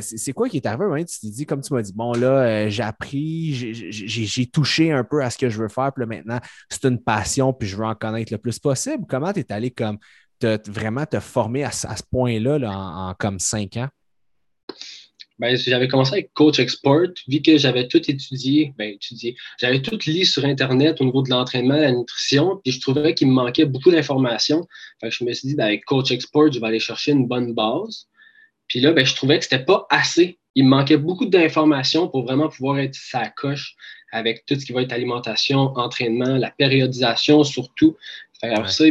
c'est 0.00 0.32
quoi 0.32 0.48
qui 0.48 0.58
est 0.58 0.66
arrivé? 0.66 1.04
Tu 1.04 1.20
t'es 1.20 1.30
dit, 1.30 1.46
comme 1.46 1.60
tu 1.60 1.72
m'as 1.72 1.82
dit, 1.82 1.92
bon, 1.94 2.12
là, 2.12 2.68
j'ai 2.68 2.82
appris, 2.82 3.52
j'ai 3.90 4.46
touché 4.46 4.92
un 4.92 5.04
peu 5.04 5.22
à 5.22 5.30
ce 5.30 5.38
que 5.38 5.48
je 5.48 5.60
veux 5.60 5.68
faire, 5.68 5.92
puis 5.92 6.02
là, 6.02 6.06
maintenant, 6.06 6.40
c'est 6.68 6.84
une 6.84 7.02
passion, 7.02 7.52
puis 7.52 7.68
je 7.68 7.76
veux 7.76 7.84
en 7.84 7.94
connaître 7.94 8.32
le 8.32 8.38
plus 8.38 8.58
possible. 8.58 9.04
Comment 9.08 9.32
tu 9.32 9.40
es 9.40 9.52
allé 9.52 9.70
comme 9.70 9.98
vraiment 10.66 11.06
te 11.06 11.20
former 11.20 11.64
à, 11.64 11.70
ce 11.70 12.02
point-là 12.10 12.58
en, 12.70 13.14
comme 13.18 13.38
cinq 13.38 13.76
ans? 13.76 13.88
Ben, 15.38 15.54
j'avais 15.56 15.86
commencé 15.86 16.12
avec 16.12 16.32
Coach 16.32 16.58
Export, 16.58 17.08
vu 17.28 17.42
que 17.42 17.58
j'avais 17.58 17.88
tout 17.88 18.10
étudié, 18.10 18.72
ben, 18.78 18.94
étudié, 18.94 19.36
j'avais 19.60 19.82
tout 19.82 19.98
lu 20.06 20.24
sur 20.24 20.44
Internet 20.46 21.00
au 21.00 21.04
niveau 21.04 21.22
de 21.22 21.28
l'entraînement, 21.28 21.76
la 21.76 21.92
nutrition, 21.92 22.60
puis 22.64 22.72
je 22.72 22.80
trouvais 22.80 23.14
qu'il 23.14 23.28
me 23.28 23.34
manquait 23.34 23.66
beaucoup 23.66 23.90
d'informations. 23.90 24.66
je 25.02 25.24
me 25.24 25.32
suis 25.34 25.48
dit, 25.48 25.54
ben, 25.54 25.66
avec 25.66 25.84
Coach 25.84 26.10
Export, 26.10 26.50
je 26.50 26.58
vais 26.58 26.66
aller 26.66 26.80
chercher 26.80 27.12
une 27.12 27.26
bonne 27.26 27.52
base. 27.52 28.06
Puis 28.68 28.80
là, 28.80 28.92
ben, 28.92 29.04
je 29.04 29.14
trouvais 29.14 29.38
que 29.38 29.44
c'était 29.44 29.64
pas 29.64 29.86
assez. 29.90 30.38
Il 30.54 30.64
me 30.64 30.70
manquait 30.70 30.96
beaucoup 30.96 31.26
d'informations 31.26 32.08
pour 32.08 32.24
vraiment 32.24 32.48
pouvoir 32.48 32.78
être 32.78 32.94
sa 32.94 33.28
coche 33.28 33.76
avec 34.12 34.46
tout 34.46 34.58
ce 34.58 34.64
qui 34.64 34.72
va 34.72 34.82
être 34.82 34.92
alimentation, 34.92 35.72
entraînement, 35.76 36.36
la 36.36 36.50
périodisation 36.50 37.44
surtout. 37.44 37.96
alors 38.40 38.70
ça, 38.70 38.84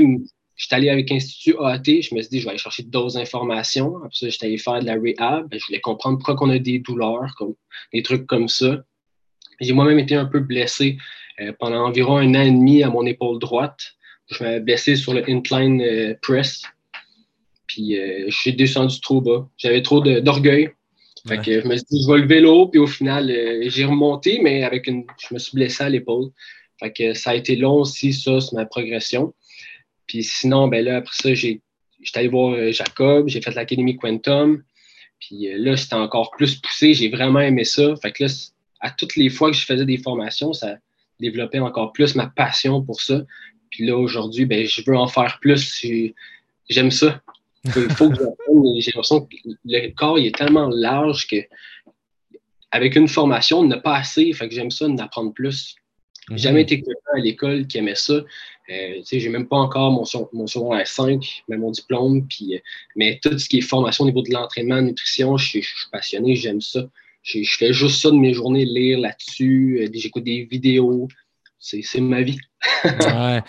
suis 0.63 0.75
allé 0.75 0.89
avec 0.89 1.09
l'Institut 1.09 1.55
AAT, 1.59 1.83
je 1.85 2.15
me 2.15 2.21
suis 2.21 2.29
dit, 2.29 2.39
je 2.39 2.45
vais 2.45 2.51
aller 2.51 2.57
chercher 2.57 2.83
d'autres 2.83 3.17
informations. 3.17 3.97
Après 3.97 4.09
ça, 4.13 4.29
j'étais 4.29 4.45
allé 4.45 4.57
faire 4.57 4.79
de 4.79 4.85
la 4.85 4.95
rehab. 4.95 5.47
Je 5.51 5.65
voulais 5.67 5.81
comprendre 5.81 6.17
pourquoi 6.17 6.47
on 6.47 6.49
a 6.49 6.59
des 6.59 6.79
douleurs, 6.79 7.33
comme, 7.37 7.55
des 7.93 8.03
trucs 8.03 8.25
comme 8.25 8.47
ça. 8.47 8.83
J'ai 9.59 9.73
moi-même 9.73 9.99
été 9.99 10.15
un 10.15 10.25
peu 10.25 10.39
blessé 10.39 10.97
euh, 11.41 11.51
pendant 11.59 11.85
environ 11.85 12.17
un 12.17 12.33
an 12.35 12.41
et 12.41 12.51
demi 12.51 12.83
à 12.83 12.89
mon 12.89 13.05
épaule 13.05 13.39
droite. 13.39 13.95
Je 14.29 14.43
m'avais 14.43 14.59
blessé 14.61 14.95
sur 14.95 15.13
le 15.13 15.29
incline 15.29 15.81
euh, 15.81 16.15
press. 16.21 16.63
Puis 17.67 17.99
euh, 17.99 18.25
je 18.29 18.35
suis 18.35 18.53
descendu 18.53 18.99
trop 19.01 19.21
bas. 19.21 19.47
J'avais 19.57 19.81
trop 19.81 20.01
d'orgueil. 20.01 20.69
Fait 21.27 21.41
que 21.41 21.59
je 21.59 21.67
me 21.67 21.75
suis 21.75 21.85
dit, 21.89 22.03
je 22.05 22.11
vais 22.11 22.19
lever 22.19 22.39
l'eau, 22.39 22.67
puis 22.67 22.79
au 22.79 22.85
final, 22.85 23.35
j'ai 23.65 23.83
remonté, 23.83 24.39
mais 24.43 24.63
avec 24.63 24.85
une. 24.85 25.05
Je 25.27 25.33
me 25.33 25.39
suis 25.39 25.55
blessé 25.55 25.83
à 25.83 25.89
l'épaule. 25.89 26.29
Fait 26.79 26.93
que 26.93 27.13
ça 27.15 27.31
a 27.31 27.35
été 27.35 27.55
long 27.55 27.79
aussi, 27.79 28.13
ça, 28.13 28.39
c'est 28.39 28.55
ma 28.55 28.65
progression. 28.65 29.33
Puis 30.07 30.23
sinon, 30.23 30.67
ben 30.67 30.83
là, 30.83 30.97
après 30.97 31.15
ça, 31.15 31.33
j'ai, 31.33 31.61
j'étais 32.01 32.19
allé 32.19 32.27
voir 32.27 32.53
euh, 32.53 32.71
Jacob, 32.71 33.27
j'ai 33.27 33.41
fait 33.41 33.55
l'Académie 33.55 33.97
Quantum. 33.97 34.63
Puis 35.19 35.49
euh, 35.49 35.57
là, 35.57 35.77
c'était 35.77 35.95
encore 35.95 36.31
plus 36.31 36.55
poussé. 36.55 36.93
J'ai 36.93 37.09
vraiment 37.09 37.39
aimé 37.39 37.63
ça. 37.63 37.95
Fait 38.01 38.11
que 38.11 38.23
là, 38.23 38.29
à 38.81 38.91
toutes 38.91 39.15
les 39.15 39.29
fois 39.29 39.51
que 39.51 39.57
je 39.57 39.65
faisais 39.65 39.85
des 39.85 39.97
formations, 39.97 40.53
ça 40.53 40.77
développait 41.19 41.59
encore 41.59 41.93
plus 41.93 42.15
ma 42.15 42.27
passion 42.27 42.81
pour 42.81 43.01
ça. 43.01 43.23
Puis 43.69 43.85
là, 43.85 43.97
aujourd'hui, 43.97 44.45
ben, 44.45 44.65
je 44.65 44.81
veux 44.85 44.97
en 44.97 45.07
faire 45.07 45.39
plus. 45.41 45.85
J'aime 46.69 46.91
ça. 46.91 47.21
Il 47.65 47.71
faut 47.93 48.09
que 48.09 48.15
J'ai 48.79 48.91
l'impression 48.91 49.21
que 49.21 49.35
le 49.65 49.89
corps 49.93 50.19
il 50.19 50.27
est 50.27 50.35
tellement 50.35 50.69
large 50.69 51.27
que 51.27 51.37
avec 52.71 52.95
une 52.95 53.07
formation, 53.07 53.59
on 53.59 53.63
n'a 53.63 53.77
pas 53.77 53.95
assez. 53.95 54.31
Fait 54.33 54.47
que 54.47 54.53
j'aime 54.53 54.69
ça 54.69 54.87
d'apprendre 54.87 55.33
plus. 55.33 55.75
J'ai 56.29 56.37
jamais 56.37 56.61
été 56.61 56.77
quelqu'un 56.81 57.15
à 57.15 57.19
l'école 57.19 57.67
qui 57.67 57.77
aimait 57.77 57.95
ça. 57.95 58.21
Euh, 58.69 59.01
j'ai 59.11 59.29
même 59.29 59.47
pas 59.47 59.57
encore 59.57 59.91
mon, 59.91 60.03
mon 60.33 60.47
secondaire 60.47 60.87
5, 60.87 61.43
mais 61.47 61.57
mon 61.57 61.71
diplôme. 61.71 62.27
Euh, 62.41 62.57
mais 62.95 63.19
tout 63.21 63.37
ce 63.37 63.47
qui 63.47 63.59
est 63.59 63.61
formation 63.61 64.03
au 64.03 64.07
niveau 64.07 64.23
de 64.23 64.31
l'entraînement, 64.31 64.81
nutrition, 64.81 65.37
je, 65.37 65.59
suis 65.59 65.65
passionné, 65.91 66.35
j'aime 66.35 66.61
ça. 66.61 66.87
Je, 67.21 67.43
fais 67.57 67.73
juste 67.73 68.01
ça 68.01 68.11
de 68.11 68.17
mes 68.17 68.33
journées, 68.33 68.65
lire 68.65 68.99
là-dessus, 68.99 69.79
euh, 69.81 69.89
j'écoute 69.93 70.23
des 70.23 70.45
vidéos. 70.45 71.07
C'est 71.57 71.99
ma 71.99 72.21
vie. 72.21 72.37
ouais. 72.83 73.41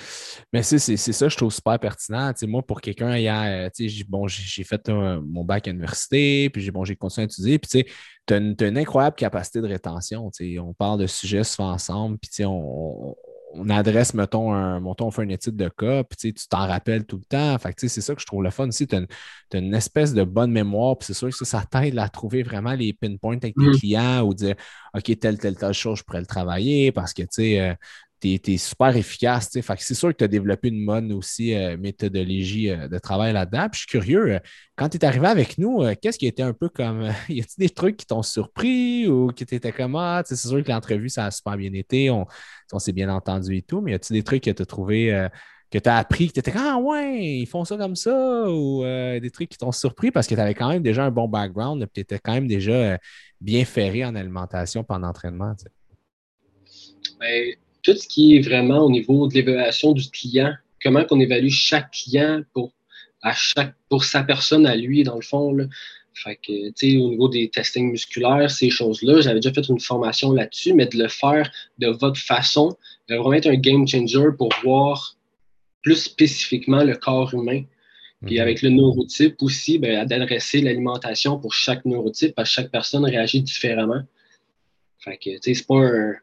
Mais 0.50 0.62
c'est 0.62 0.78
ça, 0.78 1.28
je 1.28 1.36
trouve 1.36 1.52
super 1.52 1.78
pertinent. 1.78 2.32
moi, 2.44 2.62
pour 2.62 2.80
quelqu'un 2.80 3.12
ayant, 3.12 3.68
bon, 4.08 4.26
j'ai 4.26 4.64
fait 4.64 4.88
mon 4.88 5.44
bac 5.44 5.68
à 5.68 5.70
l'université, 5.70 6.48
puis 6.48 6.62
j'ai 6.62 6.70
bon, 6.70 6.84
continué 6.98 7.24
à 7.24 7.26
étudier, 7.26 7.58
puis 7.58 7.84
tu 8.26 8.32
as, 8.32 8.38
une 8.38 8.78
incroyable 8.78 9.16
capacité 9.16 9.60
de 9.60 9.66
rétention. 9.66 10.30
On 10.60 10.72
parle 10.72 11.00
de 11.00 11.06
sujets 11.06 11.44
souvent 11.44 11.72
ensemble, 11.72 12.16
puis 12.16 12.46
on, 12.46 13.14
on 13.52 13.68
adresse, 13.70 14.14
mettons, 14.14 14.52
un, 14.52 14.80
mettons, 14.80 15.06
on 15.06 15.10
fait 15.10 15.22
une 15.22 15.30
étude 15.30 15.56
de 15.56 15.68
cas, 15.68 16.04
puis 16.04 16.32
tu 16.32 16.48
t'en 16.48 16.66
rappelles 16.66 17.06
tout 17.06 17.16
le 17.16 17.24
temps. 17.24 17.58
Fait 17.58 17.74
c'est 17.76 18.00
ça 18.00 18.14
que 18.14 18.20
je 18.20 18.26
trouve 18.26 18.42
le 18.42 18.50
fun 18.50 18.68
aussi. 18.68 18.86
Tu 18.86 18.96
as, 18.96 19.58
une 19.58 19.74
espèce 19.74 20.12
de 20.14 20.24
bonne 20.24 20.50
mémoire, 20.50 20.98
puis 20.98 21.06
c'est 21.06 21.14
sûr 21.14 21.28
que 21.28 21.44
ça, 21.44 21.62
t'aide 21.70 21.98
à 21.98 22.08
trouver 22.08 22.42
vraiment 22.42 22.72
les 22.72 22.92
pinpoints 22.92 23.36
avec 23.36 23.54
tes 23.54 23.62
mm. 23.62 23.78
clients 23.78 24.22
ou 24.22 24.34
dire 24.34 24.56
OK, 24.94 25.18
telle, 25.18 25.38
telle, 25.38 25.56
telle 25.56 25.72
chose, 25.72 25.98
je 25.98 26.04
pourrais 26.04 26.20
le 26.20 26.26
travailler 26.26 26.92
parce 26.92 27.12
que 27.12 27.22
tu 27.22 27.28
sais, 27.30 27.60
euh, 27.60 27.74
tu 28.20 28.52
es, 28.52 28.56
super 28.56 28.96
efficace. 28.96 29.50
c'est 29.52 29.94
sûr 29.94 30.08
que 30.10 30.16
tu 30.16 30.24
as 30.24 30.28
développé 30.28 30.68
une 30.68 30.84
bonne 30.84 31.12
aussi 31.12 31.54
euh, 31.54 31.76
méthodologie 31.76 32.70
euh, 32.70 32.88
de 32.88 32.98
travail 32.98 33.32
là-dedans. 33.32 33.68
Je 33.72 33.78
suis 33.80 33.86
curieux, 33.86 34.34
euh, 34.34 34.38
quand 34.74 34.88
tu 34.88 34.98
es 34.98 35.04
arrivé 35.04 35.26
avec 35.26 35.58
nous, 35.58 35.82
qu'est-ce 36.00 36.18
qui 36.18 36.26
était 36.26 36.42
un 36.42 36.52
peu 36.52 36.68
comme. 36.68 37.02
y 37.28 37.40
a-t-il 37.40 37.58
des 37.58 37.70
trucs 37.70 37.96
qui 37.96 38.06
t'ont 38.06 38.22
surpris 38.22 39.06
ou 39.06 39.28
qui 39.28 39.44
t'étaient 39.44 39.72
comme 39.72 39.96
ah, 39.96 40.22
c'est 40.24 40.36
sûr 40.36 40.62
que 40.62 40.70
l'entrevue, 40.70 41.08
ça 41.08 41.26
a 41.26 41.30
super 41.30 41.56
bien 41.56 41.72
été, 41.72 42.10
on, 42.10 42.26
s'est 42.78 42.92
bien 42.92 43.08
entendu 43.08 43.56
et 43.56 43.62
tout, 43.62 43.80
mais 43.80 43.92
y 43.92 43.94
a-t-il 43.94 44.14
des 44.14 44.22
trucs 44.22 44.44
que 44.44 44.50
tu 44.50 44.62
as 44.62 44.66
trouvé. 44.66 45.28
que 45.70 45.78
tu 45.78 45.88
as 45.88 45.96
appris, 45.98 46.28
que 46.28 46.34
tu 46.34 46.40
étais 46.40 46.52
comme 46.52 46.62
Ah 46.64 46.78
ouais, 46.78 47.38
ils 47.38 47.46
font 47.46 47.64
ça 47.64 47.76
comme 47.76 47.96
ça, 47.96 48.48
ou 48.50 48.82
des 48.84 49.30
trucs 49.32 49.50
qui 49.50 49.58
t'ont 49.58 49.72
surpris 49.72 50.10
parce 50.10 50.26
que 50.26 50.34
tu 50.34 50.40
avais 50.40 50.54
quand 50.54 50.68
même 50.68 50.82
déjà 50.82 51.04
un 51.04 51.10
bon 51.10 51.28
background, 51.28 51.86
tu 51.92 52.00
étais 52.00 52.18
quand 52.18 52.32
même 52.32 52.46
déjà 52.46 52.98
bien 53.40 53.64
ferré 53.64 54.04
en 54.04 54.14
alimentation 54.14 54.84
pendant 54.84 55.08
l'entraînement. 55.08 55.54
Ben, 57.20 57.54
tout 57.86 57.96
ce 57.96 58.08
qui 58.08 58.34
est 58.34 58.40
vraiment 58.40 58.80
au 58.80 58.90
niveau 58.90 59.28
de 59.28 59.34
l'évaluation 59.34 59.92
du 59.92 60.10
client, 60.10 60.52
comment 60.82 61.04
on 61.12 61.20
évalue 61.20 61.50
chaque 61.50 61.92
client 61.92 62.42
pour, 62.52 62.72
à 63.22 63.32
chaque, 63.32 63.74
pour 63.88 64.02
sa 64.02 64.24
personne 64.24 64.66
à 64.66 64.74
lui, 64.74 65.04
dans 65.04 65.14
le 65.14 65.22
fond. 65.22 65.52
Là. 65.52 65.66
Fait 66.14 66.34
que, 66.34 66.70
tu 66.70 66.72
sais, 66.74 66.96
au 66.96 67.10
niveau 67.10 67.28
des 67.28 67.48
testings 67.48 67.92
musculaires, 67.92 68.50
ces 68.50 68.70
choses-là, 68.70 69.20
j'avais 69.20 69.38
déjà 69.38 69.52
fait 69.52 69.68
une 69.68 69.78
formation 69.78 70.32
là-dessus, 70.32 70.74
mais 70.74 70.86
de 70.86 70.98
le 70.98 71.06
faire 71.06 71.48
de 71.78 71.86
votre 71.86 72.18
façon, 72.18 72.76
va 73.08 73.18
vraiment 73.18 73.34
être 73.34 73.46
un 73.46 73.54
game 73.54 73.86
changer 73.86 74.30
pour 74.36 74.48
voir 74.64 75.16
plus 75.82 75.96
spécifiquement 75.96 76.82
le 76.82 76.96
corps 76.96 77.32
humain. 77.34 77.62
Puis 78.24 78.36
mhm. 78.36 78.42
avec 78.42 78.62
le 78.62 78.70
neurotype 78.70 79.40
aussi, 79.42 79.78
ben, 79.78 80.06
d'adresser 80.06 80.60
l'alimentation 80.60 81.38
pour 81.38 81.54
chaque 81.54 81.84
neurotype, 81.84 82.34
parce 82.34 82.48
que 82.48 82.54
chaque 82.54 82.72
personne 82.72 83.04
réagit 83.04 83.42
différemment. 83.42 84.02
Fait 84.98 85.18
que, 85.18 85.30
tu 85.30 85.38
sais, 85.40 85.54
c'est 85.54 85.66
pas 85.66 85.76
un, 85.76 86.14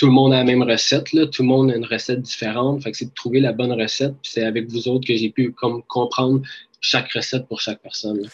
tout 0.00 0.06
le 0.06 0.12
monde 0.12 0.32
a 0.32 0.38
la 0.38 0.44
même 0.44 0.62
recette, 0.62 1.12
là. 1.12 1.26
tout 1.26 1.42
le 1.42 1.48
monde 1.48 1.70
a 1.70 1.76
une 1.76 1.84
recette 1.84 2.22
différente. 2.22 2.82
Fait 2.82 2.90
que 2.90 2.96
c'est 2.96 3.04
de 3.04 3.14
trouver 3.14 3.38
la 3.38 3.52
bonne 3.52 3.72
recette. 3.72 4.14
Puis 4.22 4.32
c'est 4.32 4.44
avec 4.44 4.66
vous 4.70 4.88
autres 4.88 5.06
que 5.06 5.14
j'ai 5.14 5.28
pu 5.28 5.52
comme, 5.52 5.82
comprendre 5.82 6.40
chaque 6.80 7.12
recette 7.12 7.46
pour 7.46 7.60
chaque 7.60 7.82
personne. 7.82 8.26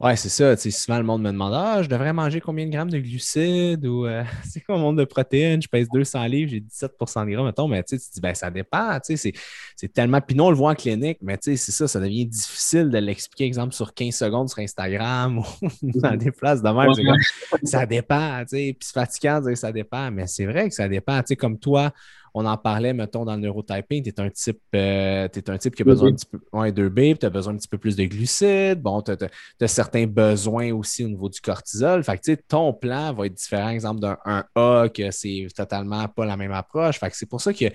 Ouais, 0.00 0.16
c'est 0.16 0.28
ça. 0.28 0.56
Souvent, 0.56 0.98
le 0.98 1.04
monde 1.04 1.22
me 1.22 1.30
demande 1.30 1.54
Ah, 1.54 1.80
je 1.82 1.88
devrais 1.88 2.12
manger 2.12 2.40
combien 2.40 2.66
de 2.66 2.70
grammes 2.70 2.90
de 2.90 2.98
glucides 2.98 3.86
ou 3.86 4.06
euh, 4.06 4.24
c'est 4.44 4.60
quoi 4.60 4.76
de 4.76 5.04
protéines? 5.04 5.62
Je 5.62 5.68
pèse 5.68 5.88
200 5.92 6.24
livres, 6.24 6.50
j'ai 6.50 6.60
17% 6.60 7.26
de 7.26 7.30
gras, 7.30 7.44
mettons. 7.44 7.68
Mais 7.68 7.82
tu 7.84 7.96
te 7.96 8.02
dis 8.12 8.20
ben, 8.20 8.34
ça 8.34 8.50
dépend. 8.50 8.98
C'est 9.02 9.92
tellement. 9.92 10.20
Puis 10.20 10.36
non, 10.36 10.46
on 10.46 10.50
le 10.50 10.56
voit 10.56 10.72
en 10.72 10.74
clinique, 10.74 11.18
mais 11.22 11.38
c'est 11.40 11.56
ça, 11.56 11.86
ça 11.86 12.00
devient 12.00 12.26
difficile 12.26 12.90
de 12.90 12.98
l'expliquer, 12.98 13.44
exemple, 13.44 13.72
sur 13.72 13.94
15 13.94 14.14
secondes 14.14 14.48
sur 14.48 14.58
Instagram 14.58 15.38
ou 15.82 16.00
dans 16.00 16.16
des 16.16 16.32
places 16.32 16.60
de 16.60 16.68
même. 16.68 17.14
ça 17.62 17.86
dépend. 17.86 18.42
Puis 18.50 18.76
c'est 18.80 18.92
fatigant 18.92 19.38
de 19.38 19.44
dire 19.44 19.52
que 19.52 19.58
ça 19.58 19.72
dépend, 19.72 20.10
mais 20.10 20.26
c'est 20.26 20.46
vrai 20.46 20.68
que 20.68 20.74
ça 20.74 20.88
dépend. 20.88 21.20
Comme 21.38 21.58
toi, 21.58 21.92
on 22.36 22.44
en 22.46 22.56
parlait, 22.56 22.92
mettons, 22.92 23.24
dans 23.24 23.36
le 23.36 23.42
neurotyping, 23.42 24.02
tu 24.02 24.10
es 24.10 24.20
un 24.20 24.28
type, 24.28 24.58
euh, 24.74 25.28
es 25.32 25.50
un 25.50 25.56
type 25.56 25.76
qui 25.76 25.82
a 25.82 25.84
besoin 25.84 26.08
un 26.08 26.14
petit 26.14 26.26
peu, 26.26 26.40
ouais, 26.52 26.72
2B, 26.72 27.16
tu 27.16 27.26
as 27.26 27.30
besoin 27.30 27.54
un 27.54 27.56
petit 27.56 27.68
peu 27.68 27.78
plus 27.78 27.94
de 27.94 28.04
glucides. 28.04 28.82
Bon, 28.82 29.00
tu 29.02 29.12
as, 29.12 29.68
certains 29.68 30.08
besoins 30.08 30.72
aussi 30.72 31.04
au 31.04 31.08
niveau 31.08 31.28
du 31.28 31.40
cortisol. 31.40 32.02
Fait 32.02 32.18
que, 32.18 32.34
ton 32.48 32.72
plan 32.72 33.14
va 33.14 33.26
être 33.26 33.34
différent, 33.34 33.68
exemple, 33.68 34.00
d'un 34.00 34.18
A, 34.26 34.88
que 34.92 35.12
c'est 35.12 35.46
totalement 35.56 36.08
pas 36.08 36.26
la 36.26 36.36
même 36.36 36.50
approche. 36.50 36.98
Fait 36.98 37.08
que 37.08 37.16
c'est 37.16 37.28
pour 37.28 37.40
ça 37.40 37.54
que 37.54 37.66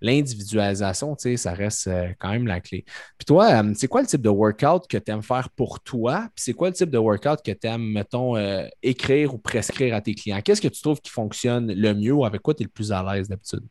l'individualisation, 0.00 1.14
tu 1.14 1.22
sais, 1.22 1.36
ça 1.36 1.52
reste 1.52 1.86
euh, 1.86 2.08
quand 2.18 2.30
même 2.30 2.46
la 2.48 2.60
clé. 2.60 2.84
Puis 3.18 3.24
toi, 3.24 3.62
euh, 3.62 3.72
c'est 3.76 3.86
quoi 3.86 4.00
le 4.00 4.08
type 4.08 4.22
de 4.22 4.28
workout 4.28 4.88
que 4.88 4.98
tu 4.98 5.12
aimes 5.12 5.22
faire 5.22 5.48
pour 5.50 5.78
toi? 5.80 6.28
Puis 6.34 6.42
c'est 6.44 6.54
quoi 6.54 6.70
le 6.70 6.74
type 6.74 6.90
de 6.90 6.98
workout 6.98 7.40
que 7.44 7.52
tu 7.52 7.68
aimes, 7.68 7.92
mettons, 7.92 8.36
écrire 8.82 9.34
ou 9.34 9.38
prescrire 9.38 9.94
à 9.94 10.00
tes 10.00 10.16
clients? 10.16 10.40
Qu'est-ce 10.40 10.60
que 10.60 10.68
tu 10.68 10.82
trouves 10.82 11.00
qui 11.00 11.10
fonctionne 11.10 11.72
le 11.72 11.94
mieux 11.94 12.12
ou 12.12 12.24
avec 12.24 12.42
quoi 12.42 12.54
tu 12.54 12.64
es 12.64 12.66
le 12.66 12.70
plus 12.70 12.90
à 12.90 13.14
l'aise 13.14 13.28
d'habitude? 13.28 13.62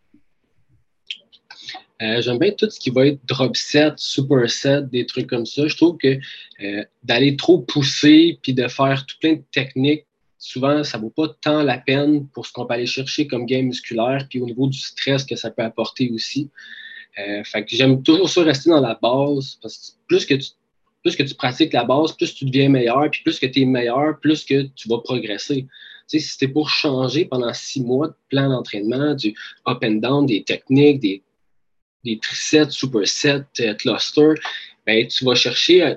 Euh, 2.01 2.21
j'aime 2.21 2.37
bien 2.37 2.51
tout 2.51 2.69
ce 2.69 2.79
qui 2.79 2.91
va 2.91 3.07
être 3.07 3.19
drop 3.25 3.55
set, 3.55 3.93
super 3.97 4.49
set, 4.49 4.89
des 4.89 5.05
trucs 5.05 5.27
comme 5.27 5.45
ça. 5.45 5.67
Je 5.67 5.75
trouve 5.75 5.97
que 5.97 6.19
euh, 6.61 6.83
d'aller 7.03 7.35
trop 7.35 7.59
pousser 7.59 8.39
puis 8.43 8.53
de 8.53 8.67
faire 8.67 9.05
tout 9.05 9.15
plein 9.19 9.33
de 9.33 9.43
techniques, 9.51 10.05
souvent, 10.37 10.83
ça 10.83 10.97
ne 10.97 11.03
vaut 11.03 11.09
pas 11.09 11.29
tant 11.41 11.63
la 11.63 11.79
peine 11.79 12.27
pour 12.27 12.45
ce 12.45 12.53
qu'on 12.53 12.65
peut 12.65 12.75
aller 12.75 12.85
chercher 12.85 13.25
comme 13.27 13.45
gain 13.45 13.63
musculaire, 13.63 14.27
puis 14.29 14.39
au 14.39 14.45
niveau 14.45 14.67
du 14.67 14.77
stress 14.77 15.23
que 15.23 15.35
ça 15.35 15.49
peut 15.49 15.63
apporter 15.63 16.11
aussi. 16.13 16.49
Euh, 17.17 17.43
fait 17.43 17.65
que 17.65 17.75
j'aime 17.75 18.03
toujours 18.03 18.29
ça 18.29 18.43
rester 18.43 18.69
dans 18.69 18.79
la 18.81 18.97
base, 19.01 19.57
parce 19.61 19.77
que 19.77 20.07
plus 20.07 20.25
que 20.25 20.35
tu 20.35 20.49
plus 21.03 21.15
que 21.15 21.23
tu 21.23 21.35
pratiques 21.35 21.73
la 21.73 21.85
base, 21.85 22.11
plus 22.11 22.33
tu 22.33 22.43
deviens 22.43 22.69
meilleur, 22.69 23.09
puis 23.09 23.21
plus 23.23 23.39
que 23.39 23.45
tu 23.45 23.61
es 23.61 23.65
meilleur, 23.65 24.19
plus 24.19 24.43
que 24.43 24.63
tu 24.75 24.89
vas 24.89 24.97
progresser. 24.99 25.61
Tu 25.61 25.69
sais, 26.07 26.19
si 26.19 26.33
c'était 26.33 26.49
pour 26.49 26.69
changer 26.69 27.23
pendant 27.25 27.53
six 27.53 27.81
mois 27.81 28.09
de 28.09 28.15
plan 28.29 28.49
d'entraînement, 28.49 29.13
du 29.13 29.33
up 29.67 29.77
and 29.83 30.01
down, 30.01 30.25
des 30.25 30.43
techniques, 30.43 30.99
des 30.99 31.23
des 32.07 32.19
trisets, 32.19 32.69
supersets, 32.69 33.45
euh, 33.59 33.73
cluster, 33.75 34.33
ben, 34.85 35.07
tu 35.07 35.25
vas 35.25 35.35
chercher, 35.35 35.95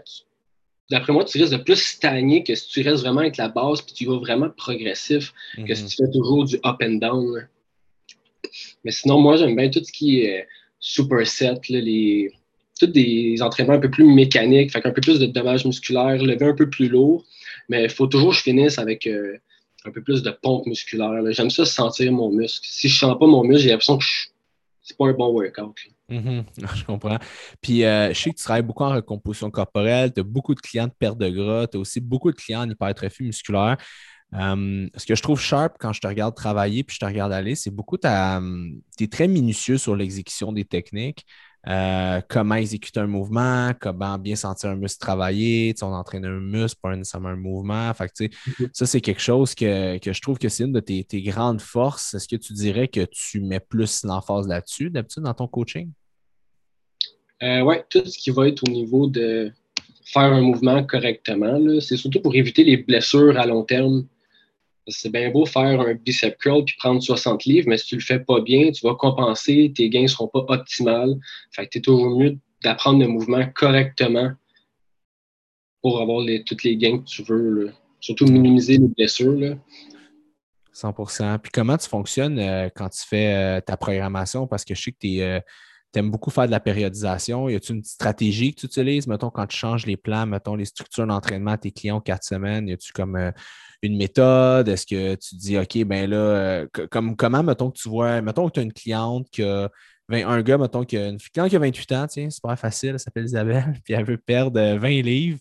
d'après 0.91 1.13
moi, 1.13 1.25
tu 1.25 1.39
risques 1.39 1.57
de 1.57 1.63
plus 1.63 1.81
stagner 1.81 2.43
que 2.43 2.55
si 2.55 2.69
tu 2.69 2.83
restes 2.83 3.03
vraiment 3.03 3.21
avec 3.21 3.37
la 3.37 3.49
base 3.49 3.81
puis 3.83 3.95
tu 3.95 4.07
vas 4.07 4.19
vraiment 4.19 4.51
progressif 4.51 5.33
que 5.67 5.75
si 5.75 5.83
mhm. 5.83 5.89
tu 5.89 5.97
fais 5.97 6.11
toujours 6.11 6.45
du 6.45 6.57
up 6.57 6.77
and 6.83 6.95
down. 6.95 7.49
Mais 8.85 8.91
sinon, 8.91 9.21
moi, 9.21 9.37
j'aime 9.37 9.55
bien 9.55 9.71
tout 9.71 9.83
ce 9.85 9.93
qui 9.93 10.21
est 10.21 10.41
euh, 10.41 10.45
superset, 10.81 11.61
les, 11.69 12.33
tous 12.79 12.87
des 12.87 13.41
entraînements 13.43 13.75
un 13.75 13.81
peu 13.81 13.91
plus 13.91 14.05
mécaniques, 14.05 14.73
fait 14.73 14.85
un 14.85 14.91
peu 14.91 15.01
plus 15.01 15.19
de 15.21 15.27
dommages 15.27 15.65
musculaires, 15.65 16.23
lever 16.23 16.47
un 16.47 16.55
peu 16.55 16.69
plus 16.69 16.89
lourd, 16.89 17.25
mais 17.69 17.85
il 17.85 17.91
faut 17.91 18.07
toujours 18.07 18.31
que 18.31 18.37
je 18.37 18.43
finisse 18.43 18.79
avec 18.79 19.07
euh, 19.07 19.37
un 19.85 19.91
peu 19.91 20.03
plus 20.03 20.23
de 20.23 20.31
pompe 20.31 20.67
musculaire. 20.67 21.23
J'aime 21.31 21.51
ça 21.51 21.65
sentir 21.65 22.11
mon 22.13 22.31
muscle. 22.31 22.67
Si 22.69 22.89
je 22.89 22.95
ne 22.95 23.11
sens 23.11 23.19
pas 23.19 23.27
mon 23.27 23.45
muscle, 23.45 23.63
j'ai 23.63 23.71
l'impression 23.71 23.99
que 23.99 24.05
c'est 24.83 24.97
pas 24.97 25.07
un 25.07 25.13
bon 25.13 25.33
workout. 25.33 25.75
Mhm. 26.11 26.45
je 26.77 26.85
comprends. 26.85 27.19
Puis, 27.61 27.85
euh, 27.85 28.13
je 28.13 28.21
sais 28.21 28.31
que 28.31 28.37
tu 28.37 28.43
travailles 28.43 28.63
beaucoup 28.63 28.85
en 28.85 28.95
recomposition 28.95 29.51
corporelle, 29.51 30.13
tu 30.13 30.21
as 30.21 30.25
beaucoup 30.25 30.55
de 30.55 30.61
clients 30.61 30.87
de 30.87 30.93
perte 30.99 31.19
de 31.19 31.29
gras, 31.29 31.67
tu 31.67 31.77
as 31.77 31.81
aussi 31.81 32.01
beaucoup 32.01 32.31
de 32.31 32.37
clients 32.37 32.63
en 32.63 32.71
hypertrophie 32.71 33.23
musculaire. 33.23 33.77
Euh, 34.35 34.89
ce 34.97 35.07
que 35.07 35.15
je 35.17 35.23
trouve 35.23 35.41
sharp 35.41 35.75
quand 35.81 35.93
je 35.93 36.01
te 36.01 36.07
regarde 36.07 36.37
travailler 36.37 36.85
puis 36.85 36.95
je 36.95 37.01
te 37.01 37.05
regarde 37.05 37.33
aller, 37.33 37.57
c'est 37.57 37.73
beaucoup, 37.73 37.97
tu 37.99 38.07
es 38.07 39.09
très 39.09 39.27
minutieux 39.27 39.77
sur 39.79 39.97
l'exécution 39.97 40.53
des 40.53 40.65
techniques. 40.65 41.27
Euh, 41.69 42.23
comment 42.29 42.55
exécuter 42.55 43.01
un 43.01 43.07
mouvement, 43.07 43.73
comment 43.79 44.19
bien 44.19 44.35
sentir 44.35 44.71
un 44.71 44.77
muscle 44.77 44.99
travailler, 44.99 45.75
on 45.83 45.93
entraîne 45.93 46.25
un 46.25 46.41
muscle, 46.41 46.79
pas 46.81 46.97
nécessairement 46.97 47.29
un 47.29 47.37
mouvement. 47.37 47.93
Fait 47.93 48.07
mm-hmm. 48.07 48.71
Ça, 48.73 48.87
c'est 48.87 49.03
quelque 49.03 49.21
chose 49.21 49.55
que, 49.55 49.99
je 50.03 50.21
trouve 50.23 50.39
que 50.39 50.49
c'est 50.49 50.65
une 50.65 50.73
de 50.73 50.81
tes, 50.81 51.23
grandes 51.23 51.61
forces. 51.61 52.15
Est-ce 52.15 52.29
que 52.29 52.37
tu 52.37 52.55
dirais 52.55 52.89
que 52.89 53.05
tu 53.11 53.41
mets 53.43 53.61
plus 53.61 54.05
l'emphase 54.05 54.49
là-dessus 54.49 54.89
d'habitude 54.91 55.25
dans 55.25 55.35
ton 55.35 55.49
coaching? 55.49 55.91
Euh, 57.43 57.61
oui, 57.61 57.77
tout 57.89 58.05
ce 58.05 58.19
qui 58.19 58.31
va 58.31 58.49
être 58.49 58.63
au 58.69 58.71
niveau 58.71 59.07
de 59.07 59.53
faire 60.05 60.23
un 60.23 60.43
mouvement 60.43 60.85
correctement, 60.85 61.59
c'est 61.81 61.97
surtout 61.97 62.21
pour 62.21 62.35
éviter 62.35 62.65
les 62.65 62.77
blessures 62.77 63.39
à 63.39 63.47
long 63.47 63.65
terme. 63.65 64.07
C'est 64.89 65.11
bien 65.11 65.31
beau 65.31 65.47
faire 65.47 65.81
un 65.81 65.95
bicep 65.95 66.37
curl 66.39 66.65
puis 66.65 66.75
prendre 66.79 67.01
60 67.01 67.45
livres, 67.45 67.69
mais 67.69 67.79
si 67.79 67.87
tu 67.87 67.95
le 67.97 68.01
fais 68.01 68.19
pas 68.19 68.41
bien, 68.41 68.73
tu 68.73 68.87
vas 68.87 68.95
compenser, 68.95 69.73
tes 69.75 69.89
gains 69.89 70.03
ne 70.03 70.07
seront 70.09 70.29
pas 70.29 70.45
optimales. 70.49 71.17
Fait 71.53 71.65
que 71.67 71.71
tu 71.71 71.79
es 71.79 71.81
toujours 71.81 72.19
mieux 72.19 72.37
d'apprendre 72.63 73.01
le 73.01 73.07
mouvement 73.07 73.47
correctement 73.55 74.33
pour 75.81 76.01
avoir 76.01 76.21
les, 76.23 76.43
toutes 76.45 76.65
les 76.65 76.77
gains 76.77 76.99
que 76.99 77.05
tu 77.05 77.23
veux. 77.23 77.73
Surtout 78.01 78.27
minimiser 78.27 78.79
les 78.79 78.89
blessures. 78.89 79.39
Là. 79.39 79.55
100 80.73 80.93
Puis 81.39 81.53
comment 81.53 81.77
tu 81.77 81.89
fonctionnes 81.89 82.39
euh, 82.39 82.69
quand 82.75 82.89
tu 82.89 83.07
fais 83.07 83.35
euh, 83.35 83.61
ta 83.61 83.77
programmation? 83.77 84.47
Parce 84.47 84.65
que 84.65 84.75
je 84.75 84.83
sais 84.83 84.93
que 84.93 84.99
tu 84.99 85.19
es, 85.19 85.43
aimes 85.99 86.11
beaucoup 86.11 86.31
faire 86.31 86.47
de 86.47 86.51
la 86.51 86.61
périodisation. 86.61 87.49
Y 87.49 87.57
a-t-il 87.57 87.77
une 87.77 87.85
stratégie 87.85 88.55
que 88.55 88.61
tu 88.61 88.67
utilises, 88.67 89.07
mettons, 89.07 89.31
quand 89.31 89.47
tu 89.47 89.57
changes 89.57 89.87
les 89.87 89.97
plans, 89.97 90.27
mettons, 90.27 90.55
les 90.55 90.65
structures 90.65 91.07
d'entraînement 91.07 91.53
à 91.53 91.59
tes 91.59 91.73
clients 91.73 92.01
quatre 92.01 92.25
semaines? 92.25 92.69
Y 92.69 92.73
a-tu 92.73 92.93
comme 92.93 93.17
euh, 93.17 93.33
une 93.83 93.97
méthode? 93.97 94.69
Est-ce 94.69 94.87
que 94.87 95.15
tu 95.17 95.35
dis, 95.37 95.59
OK, 95.59 95.85
ben 95.85 96.09
là, 96.09 96.17
euh, 96.17 96.67
comme, 96.91 97.17
comment, 97.17 97.43
mettons, 97.43 97.71
que 97.71 97.79
tu 97.79 97.89
vois, 97.89 98.21
mettons 98.23 98.49
que 98.49 98.53
tu 98.53 98.61
as 98.61 98.63
une 98.63 98.73
cliente 98.73 99.29
qui 99.31 99.43
a 99.43 99.69
un 100.13 100.43
gars, 100.43 100.59
mettons, 100.59 100.85
qui 100.85 100.97
a 100.97 101.09
une 101.09 101.19
a 101.37 101.59
28 101.59 101.93
ans, 101.93 102.07
tiens, 102.07 102.31
super 102.31 102.59
facile, 102.59 102.91
elle 102.91 102.99
s'appelle 102.99 103.25
Isabelle, 103.25 103.75
puis 103.85 103.95
elle 103.95 104.05
veut 104.05 104.19
perdre 104.19 104.61
20 104.61 104.89
euh, 104.89 105.03
livres. 105.03 105.39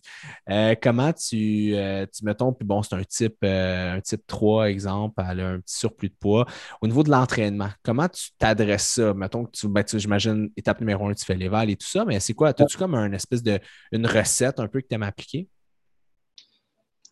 Euh, 0.48 0.74
comment 0.80 1.12
tu, 1.12 1.74
tu, 2.12 2.24
mettons, 2.24 2.52
puis 2.52 2.66
bon, 2.66 2.82
c'est 2.82 2.94
un 2.94 3.04
type, 3.04 3.42
un 3.42 4.00
type 4.00 4.26
3, 4.26 4.70
exemple, 4.70 5.22
elle 5.28 5.40
a 5.40 5.48
un 5.50 5.60
petit 5.60 5.76
surplus 5.76 6.08
de 6.08 6.14
poids. 6.18 6.46
Au 6.80 6.86
niveau 6.86 7.02
de 7.02 7.10
l'entraînement, 7.10 7.70
comment 7.82 8.08
tu 8.08 8.30
t'adresses 8.38 8.86
ça? 8.86 9.14
Mettons 9.14 9.44
que 9.44 9.50
tu, 9.52 9.68
ben, 9.68 9.84
j'imagine, 9.86 10.50
étape 10.56 10.80
numéro 10.80 11.06
un, 11.06 11.14
tu 11.14 11.24
fais 11.24 11.36
l'éval 11.36 11.70
et 11.70 11.76
tout 11.76 11.88
ça, 11.88 12.04
mais 12.04 12.20
c'est 12.20 12.34
quoi? 12.34 12.48
As-tu 12.48 12.76
comme 12.76 12.94
une 12.94 13.14
espèce 13.14 13.42
de 13.42 13.58
une 13.92 14.06
recette 14.06 14.60
un 14.60 14.68
peu 14.68 14.80
que 14.80 14.86
tu 14.86 14.94
aimes 14.94 15.02
appliquer? 15.02 15.48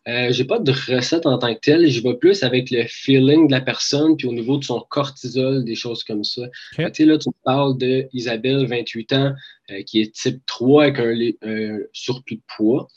Euh, 0.07 0.31
j'ai 0.31 0.45
pas 0.45 0.59
de 0.59 0.71
recette 0.71 1.25
en 1.25 1.37
tant 1.37 1.53
que 1.53 1.59
telle. 1.59 1.89
Je 1.89 2.01
vais 2.01 2.15
plus 2.15 2.43
avec 2.43 2.71
le 2.71 2.83
feeling 2.87 3.47
de 3.47 3.51
la 3.51 3.61
personne, 3.61 4.15
puis 4.17 4.27
au 4.27 4.33
niveau 4.33 4.57
de 4.57 4.63
son 4.63 4.79
cortisol, 4.89 5.63
des 5.63 5.75
choses 5.75 6.03
comme 6.03 6.23
ça. 6.23 6.43
Tu 6.75 6.83
sais, 6.93 7.05
là, 7.05 7.17
tu 7.17 7.29
me 7.29 7.43
parles 7.43 7.77
d'Isabelle, 7.77 8.65
28 8.65 9.13
ans, 9.13 9.33
euh, 9.71 9.83
qui 9.83 10.01
est 10.01 10.13
type 10.13 10.41
3 10.45 10.83
avec 10.83 10.99
un, 11.43 11.79
surplus 11.93 12.37
de 12.37 12.41
poids. 12.55 12.87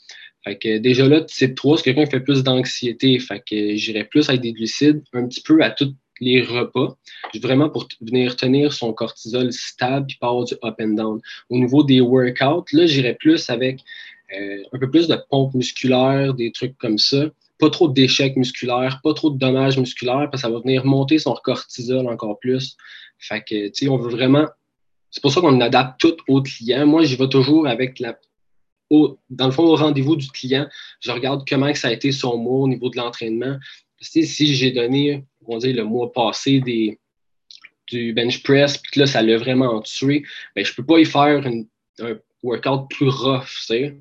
Fait 0.43 0.57
que 0.57 0.77
déjà 0.77 1.07
là, 1.07 1.21
type 1.21 1.55
3, 1.55 1.77
c'est 1.77 1.83
quelqu'un 1.83 2.05
qui 2.05 2.11
fait 2.11 2.19
plus 2.19 2.43
d'anxiété. 2.43 3.19
Fait 3.19 3.43
que 3.47 3.75
j'irais 3.75 4.05
plus 4.05 4.27
avec 4.29 4.41
des 4.41 4.53
glucides 4.53 5.01
un 5.13 5.27
petit 5.27 5.41
peu 5.41 5.61
à 5.61 5.71
tous 5.71 5.93
les 6.19 6.41
repas, 6.41 6.97
vraiment 7.41 7.69
pour 7.69 7.87
venir 8.01 8.35
tenir 8.35 8.71
son 8.73 8.93
cortisol 8.93 9.51
stable 9.51 10.05
puis 10.07 10.17
pas 10.19 10.31
du 10.43 10.53
up 10.63 10.75
and 10.79 10.95
down. 10.95 11.19
Au 11.49 11.57
niveau 11.57 11.83
des 11.83 12.01
workouts, 12.01 12.65
là, 12.71 12.85
j'irais 12.85 13.15
plus 13.15 13.49
avec 13.49 13.81
euh, 14.35 14.63
un 14.71 14.79
peu 14.79 14.89
plus 14.89 15.07
de 15.07 15.17
pompe 15.29 15.53
musculaire, 15.53 16.33
des 16.33 16.51
trucs 16.51 16.77
comme 16.77 16.97
ça. 16.97 17.25
Pas 17.59 17.69
trop 17.69 17.87
d'échecs 17.87 18.35
musculaires, 18.35 18.99
pas 19.03 19.13
trop 19.13 19.29
de 19.29 19.37
dommages 19.37 19.77
musculaires, 19.77 20.29
parce 20.31 20.43
que 20.43 20.47
ça 20.47 20.49
va 20.49 20.59
venir 20.59 20.85
monter 20.85 21.19
son 21.19 21.33
cortisol 21.35 22.07
encore 22.07 22.39
plus. 22.39 22.75
Fait 23.19 23.41
que, 23.41 23.67
tu 23.67 23.85
sais, 23.85 23.87
on 23.89 23.97
veut 23.97 24.09
vraiment. 24.09 24.47
C'est 25.11 25.21
pour 25.21 25.31
ça 25.31 25.41
qu'on 25.41 25.61
adapte 25.61 26.01
tout 26.01 26.17
au 26.27 26.41
client. 26.41 26.85
Moi, 26.85 27.03
j'y 27.03 27.15
vais 27.15 27.29
toujours 27.29 27.67
avec 27.67 27.99
la. 27.99 28.17
dans 28.89 29.45
le 29.45 29.51
fond, 29.51 29.63
au 29.63 29.75
rendez-vous 29.75 30.15
du 30.15 30.29
client, 30.29 30.67
je 30.99 31.11
regarde 31.11 31.47
comment 31.47 31.73
ça 31.75 31.89
a 31.89 31.91
été 31.91 32.11
son 32.11 32.37
mois 32.37 32.61
au 32.61 32.67
niveau 32.67 32.89
de 32.89 32.97
l'entraînement. 32.97 33.57
Si 34.01 34.55
j'ai 34.55 34.71
donné, 34.71 35.23
on 35.45 35.53
va 35.53 35.59
dire, 35.59 35.75
le 35.75 35.83
mois 35.85 36.11
passé 36.11 36.59
des, 36.59 36.99
du 37.87 38.13
bench 38.13 38.43
press, 38.43 38.77
puis 38.77 38.91
que 38.91 38.99
là, 39.01 39.05
ça 39.05 39.21
l'a 39.21 39.37
vraiment 39.37 39.81
tué, 39.81 40.23
ben, 40.55 40.65
je 40.65 40.71
ne 40.71 40.75
peux 40.75 40.85
pas 40.85 40.99
y 40.99 41.05
faire 41.05 41.45
un 41.99 42.15
workout 42.43 42.89
plus 42.89 43.09
rough, 43.09 43.47
tu 43.47 43.65
sais 43.65 43.95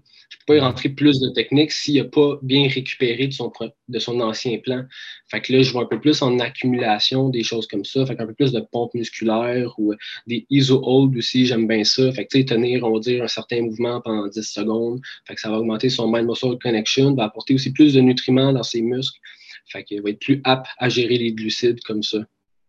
pas 0.46 0.56
y 0.56 0.60
rentrer 0.60 0.88
plus 0.88 1.20
de 1.20 1.28
technique 1.30 1.72
s'il 1.72 2.02
n'a 2.02 2.08
pas 2.08 2.38
bien 2.42 2.68
récupéré 2.68 3.28
de 3.28 3.32
son, 3.32 3.52
de 3.88 3.98
son 3.98 4.20
ancien 4.20 4.58
plan. 4.58 4.84
Fait 5.30 5.40
que 5.40 5.52
là, 5.52 5.62
je 5.62 5.72
vois 5.72 5.82
un 5.82 5.86
peu 5.86 6.00
plus 6.00 6.22
en 6.22 6.38
accumulation, 6.38 7.28
des 7.28 7.42
choses 7.42 7.66
comme 7.66 7.84
ça. 7.84 8.04
Fait 8.06 8.16
qu'un 8.16 8.26
peu 8.26 8.34
plus 8.34 8.52
de 8.52 8.60
pompe 8.72 8.94
musculaire 8.94 9.72
ou 9.78 9.94
des 10.26 10.46
iso-hold 10.50 11.16
aussi, 11.16 11.46
j'aime 11.46 11.66
bien 11.66 11.84
ça. 11.84 12.12
Fait 12.12 12.24
que 12.24 12.30
tu 12.32 12.38
sais, 12.38 12.44
tenir, 12.44 12.84
on 12.84 12.92
va 12.92 13.00
dire, 13.00 13.22
un 13.22 13.28
certain 13.28 13.62
mouvement 13.62 14.00
pendant 14.00 14.26
10 14.28 14.42
secondes. 14.42 15.00
Fait 15.26 15.34
que 15.34 15.40
ça 15.40 15.50
va 15.50 15.58
augmenter 15.58 15.88
son 15.88 16.10
mind-muscle 16.10 16.58
connection, 16.58 17.14
va 17.14 17.24
apporter 17.24 17.54
aussi 17.54 17.72
plus 17.72 17.94
de 17.94 18.00
nutriments 18.00 18.52
dans 18.52 18.62
ses 18.62 18.82
muscles. 18.82 19.18
Fait 19.66 19.84
qu'il 19.84 20.02
va 20.02 20.10
être 20.10 20.20
plus 20.20 20.40
apte 20.44 20.66
à 20.78 20.88
gérer 20.88 21.18
les 21.18 21.32
glucides 21.32 21.80
comme 21.82 22.02
ça. 22.02 22.18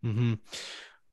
Mm-hmm. 0.04 0.36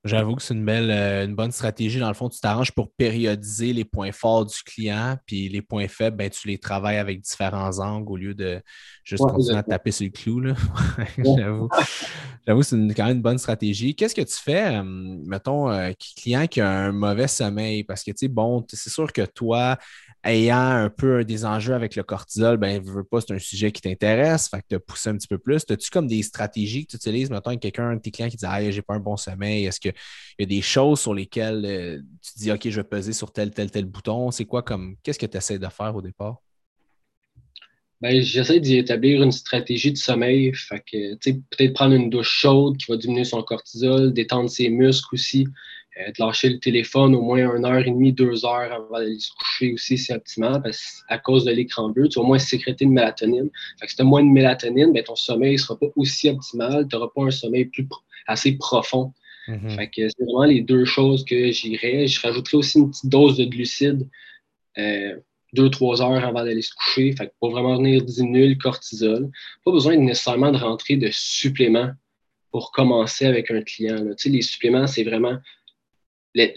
J'avoue 0.03 0.35
que 0.35 0.41
c'est 0.41 0.55
une 0.55 0.65
belle, 0.65 0.89
euh, 0.89 1.25
une 1.25 1.35
bonne 1.35 1.51
stratégie. 1.51 1.99
Dans 1.99 2.07
le 2.07 2.15
fond, 2.15 2.27
tu 2.27 2.39
t'arranges 2.39 2.71
pour 2.71 2.91
périodiser 2.91 3.71
les 3.71 3.85
points 3.85 4.11
forts 4.11 4.47
du 4.47 4.55
client, 4.65 5.17
puis 5.27 5.47
les 5.47 5.61
points 5.61 5.87
faibles, 5.87 6.17
ben, 6.17 6.29
tu 6.29 6.47
les 6.47 6.57
travailles 6.57 6.97
avec 6.97 7.21
différents 7.21 7.77
angles 7.77 8.11
au 8.11 8.17
lieu 8.17 8.33
de 8.33 8.59
juste 9.03 9.23
continuer 9.23 9.59
à 9.59 9.63
taper 9.63 9.91
sur 9.91 10.05
le 10.05 10.11
clou. 10.11 10.41
J'avoue. 11.37 11.69
J'avoue, 12.47 12.63
c'est 12.63 12.75
quand 12.95 13.05
même 13.05 13.17
une 13.17 13.21
bonne 13.21 13.37
stratégie. 13.37 13.93
Qu'est-ce 13.93 14.15
que 14.15 14.21
tu 14.21 14.33
fais, 14.33 14.77
euh, 14.77 14.83
mettons, 14.83 15.69
euh, 15.69 15.91
client 16.15 16.47
qui 16.47 16.61
a 16.61 16.69
un 16.69 16.91
mauvais 16.91 17.27
sommeil? 17.27 17.83
Parce 17.83 18.03
que, 18.03 18.09
tu 18.09 18.17
sais, 18.17 18.27
bon, 18.27 18.65
c'est 18.67 18.89
sûr 18.89 19.13
que 19.13 19.21
toi, 19.21 19.77
ayant 20.23 20.57
un 20.57 20.89
peu 20.89 21.23
des 21.25 21.45
enjeux 21.45 21.73
avec 21.73 21.95
le 21.95 22.03
cortisol, 22.03 22.57
ben, 22.57 22.81
veux 22.81 23.03
pas, 23.03 23.21
c'est 23.21 23.33
un 23.33 23.39
sujet 23.39 23.71
qui 23.71 23.81
t'intéresse, 23.81 24.49
fait 24.49 24.59
que 24.59 24.67
tu 24.69 24.75
as 24.75 24.79
poussé 24.79 25.09
un 25.09 25.17
petit 25.17 25.27
peu 25.27 25.37
plus. 25.37 25.63
As-tu 25.69 25.89
comme 25.89 26.07
des 26.07 26.21
stratégies 26.23 26.85
que 26.85 26.91
tu 26.91 26.97
utilises, 26.97 27.29
mettons, 27.29 27.49
avec 27.49 27.61
quelqu'un, 27.61 27.89
un 27.89 27.95
de 27.95 28.01
tes 28.01 28.11
clients 28.11 28.29
qui 28.29 28.37
dit 28.37 28.45
Ah, 28.47 28.69
j'ai 28.69 28.81
pas 28.81 28.93
un 28.93 28.99
bon 28.99 29.17
sommeil, 29.17 29.65
est-ce 29.65 29.79
qu'il 29.79 29.93
y 30.39 30.43
a 30.43 30.45
des 30.45 30.61
choses 30.61 30.99
sur 30.99 31.13
lesquelles 31.13 31.65
euh, 31.65 31.97
tu 32.21 32.31
dis 32.37 32.51
OK, 32.51 32.69
je 32.69 32.75
vais 32.81 32.87
peser 32.87 33.13
sur 33.13 33.31
tel, 33.31 33.51
tel, 33.51 33.71
tel 33.71 33.85
bouton? 33.85 34.31
C'est 34.31 34.45
quoi 34.45 34.61
comme 34.61 34.95
qu'est-ce 35.03 35.19
que 35.19 35.25
tu 35.25 35.37
essaies 35.37 35.59
de 35.59 35.67
faire 35.67 35.95
au 35.95 36.01
départ? 36.01 36.41
Ben, 38.01 38.19
j'essaie 38.23 38.59
d'y 38.59 38.77
établir 38.77 39.21
une 39.21 39.31
stratégie 39.31 39.91
de 39.91 39.97
sommeil. 39.97 40.51
Fait 40.55 40.79
que, 40.79 41.15
peut-être 41.15 41.73
prendre 41.73 41.93
une 41.93 42.09
douche 42.09 42.31
chaude 42.41 42.77
qui 42.77 42.91
va 42.91 42.97
diminuer 42.97 43.25
son 43.25 43.43
cortisol, 43.43 44.11
détendre 44.11 44.49
ses 44.49 44.69
muscles 44.69 45.13
aussi. 45.13 45.47
Euh, 46.01 46.11
de 46.11 46.23
lâcher 46.23 46.49
le 46.49 46.59
téléphone 46.59 47.15
au 47.15 47.21
moins 47.21 47.55
une 47.55 47.65
heure 47.65 47.79
et 47.79 47.91
demie, 47.91 48.13
deux 48.13 48.45
heures 48.45 48.71
avant 48.71 48.99
d'aller 48.99 49.19
se 49.19 49.31
coucher 49.33 49.73
aussi, 49.73 49.97
c'est 49.97 50.13
optimal 50.13 50.61
parce 50.61 51.03
à 51.09 51.17
cause 51.17 51.45
de 51.45 51.51
l'écran 51.51 51.89
bleu, 51.89 52.07
tu 52.07 52.19
vas 52.19 52.23
au 52.23 52.27
moins 52.27 52.39
sécréter 52.39 52.85
de 52.85 52.91
mélatonine. 52.91 53.49
Fait 53.79 53.85
que 53.85 53.91
si 53.91 53.97
tu 53.97 54.01
as 54.01 54.05
moins 54.05 54.23
de 54.23 54.29
mélatonine, 54.29 54.93
ben, 54.93 55.03
ton 55.03 55.15
sommeil 55.15 55.53
ne 55.53 55.57
sera 55.57 55.77
pas 55.77 55.87
aussi 55.95 56.29
optimal, 56.29 56.87
tu 56.87 56.95
n'auras 56.95 57.09
pas 57.13 57.23
un 57.23 57.31
sommeil 57.31 57.65
plus 57.65 57.87
assez 58.27 58.53
profond. 58.57 59.13
Mm-hmm. 59.47 59.75
Fait 59.75 59.87
que 59.87 60.09
c'est 60.09 60.23
vraiment 60.23 60.45
les 60.45 60.61
deux 60.61 60.85
choses 60.85 61.25
que 61.25 61.51
j'irais. 61.51 62.07
Je 62.07 62.21
rajouterais 62.21 62.57
aussi 62.57 62.79
une 62.79 62.91
petite 62.91 63.09
dose 63.09 63.37
de 63.37 63.45
glucides. 63.45 64.07
Euh, 64.77 65.17
deux, 65.53 65.69
trois 65.69 66.01
heures 66.01 66.23
avant 66.23 66.45
d'aller 66.45 66.61
se 66.61 66.73
coucher. 66.73 67.13
Fait 67.13 67.27
que 67.27 67.33
pour 67.39 67.51
vraiment 67.51 67.75
venir 67.75 68.03
diminuer 68.03 68.47
le 68.47 68.55
cortisol. 68.55 69.29
Pas 69.65 69.71
besoin 69.71 69.97
nécessairement 69.97 70.51
de 70.51 70.57
rentrer 70.57 70.95
de 70.95 71.09
suppléments 71.11 71.91
pour 72.51 72.71
commencer 72.71 73.25
avec 73.25 73.49
un 73.51 73.61
client. 73.61 73.97
Tu 73.97 74.13
sais, 74.17 74.29
les 74.29 74.41
suppléments, 74.41 74.87
c'est 74.87 75.03
vraiment 75.03 75.37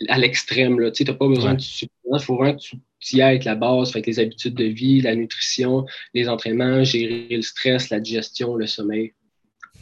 à 0.09 0.19
l'extrême. 0.19 0.93
Tu 0.93 1.05
n'as 1.05 1.15
pas 1.15 1.29
besoin 1.29 1.55
de 1.55 1.61
suppléments. 1.61 2.19
Il 2.19 2.25
faut 2.25 2.37
vraiment 2.37 2.57
que 2.57 2.63
tu, 2.63 3.17
y 3.17 3.21
ailles 3.21 3.31
avec 3.31 3.45
la 3.45 3.55
base, 3.55 3.91
avec 3.91 4.07
les 4.07 4.19
habitudes 4.19 4.55
de 4.55 4.65
vie, 4.65 5.01
la 5.01 5.15
nutrition, 5.15 5.85
les 6.15 6.29
entraînements, 6.29 6.85
gérer 6.85 7.29
le 7.31 7.43
stress, 7.43 7.91
la 7.91 8.01
digestion, 8.01 8.55
le 8.55 8.67
sommeil. 8.67 9.13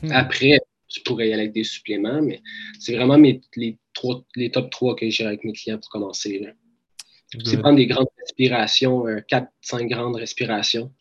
Hmm. 0.03 0.13
Après, 0.13 0.59
tu 0.89 1.01
pourrais 1.03 1.29
y 1.29 1.33
aller 1.33 1.43
avec 1.43 1.55
des 1.55 1.65
suppléments, 1.65 2.21
mais 2.21 2.41
c'est 2.79 2.95
vraiment 2.95 3.19
mes, 3.19 3.41
les, 3.57 3.79
trois, 3.95 4.25
les 4.37 4.51
top 4.51 4.71
3 4.71 4.97
que 4.97 5.09
j'ai 5.09 5.25
avec 5.25 5.45
mes 5.45 5.53
clients 5.53 5.79
pour 5.79 5.91
commencer. 5.91 6.55
C'est 7.45 7.59
prendre 7.59 7.77
des 7.77 7.87
grandes 7.87 8.09
respirations, 8.19 9.07
4-5 9.07 9.89
grandes 9.89 10.17
respirations, 10.17 10.93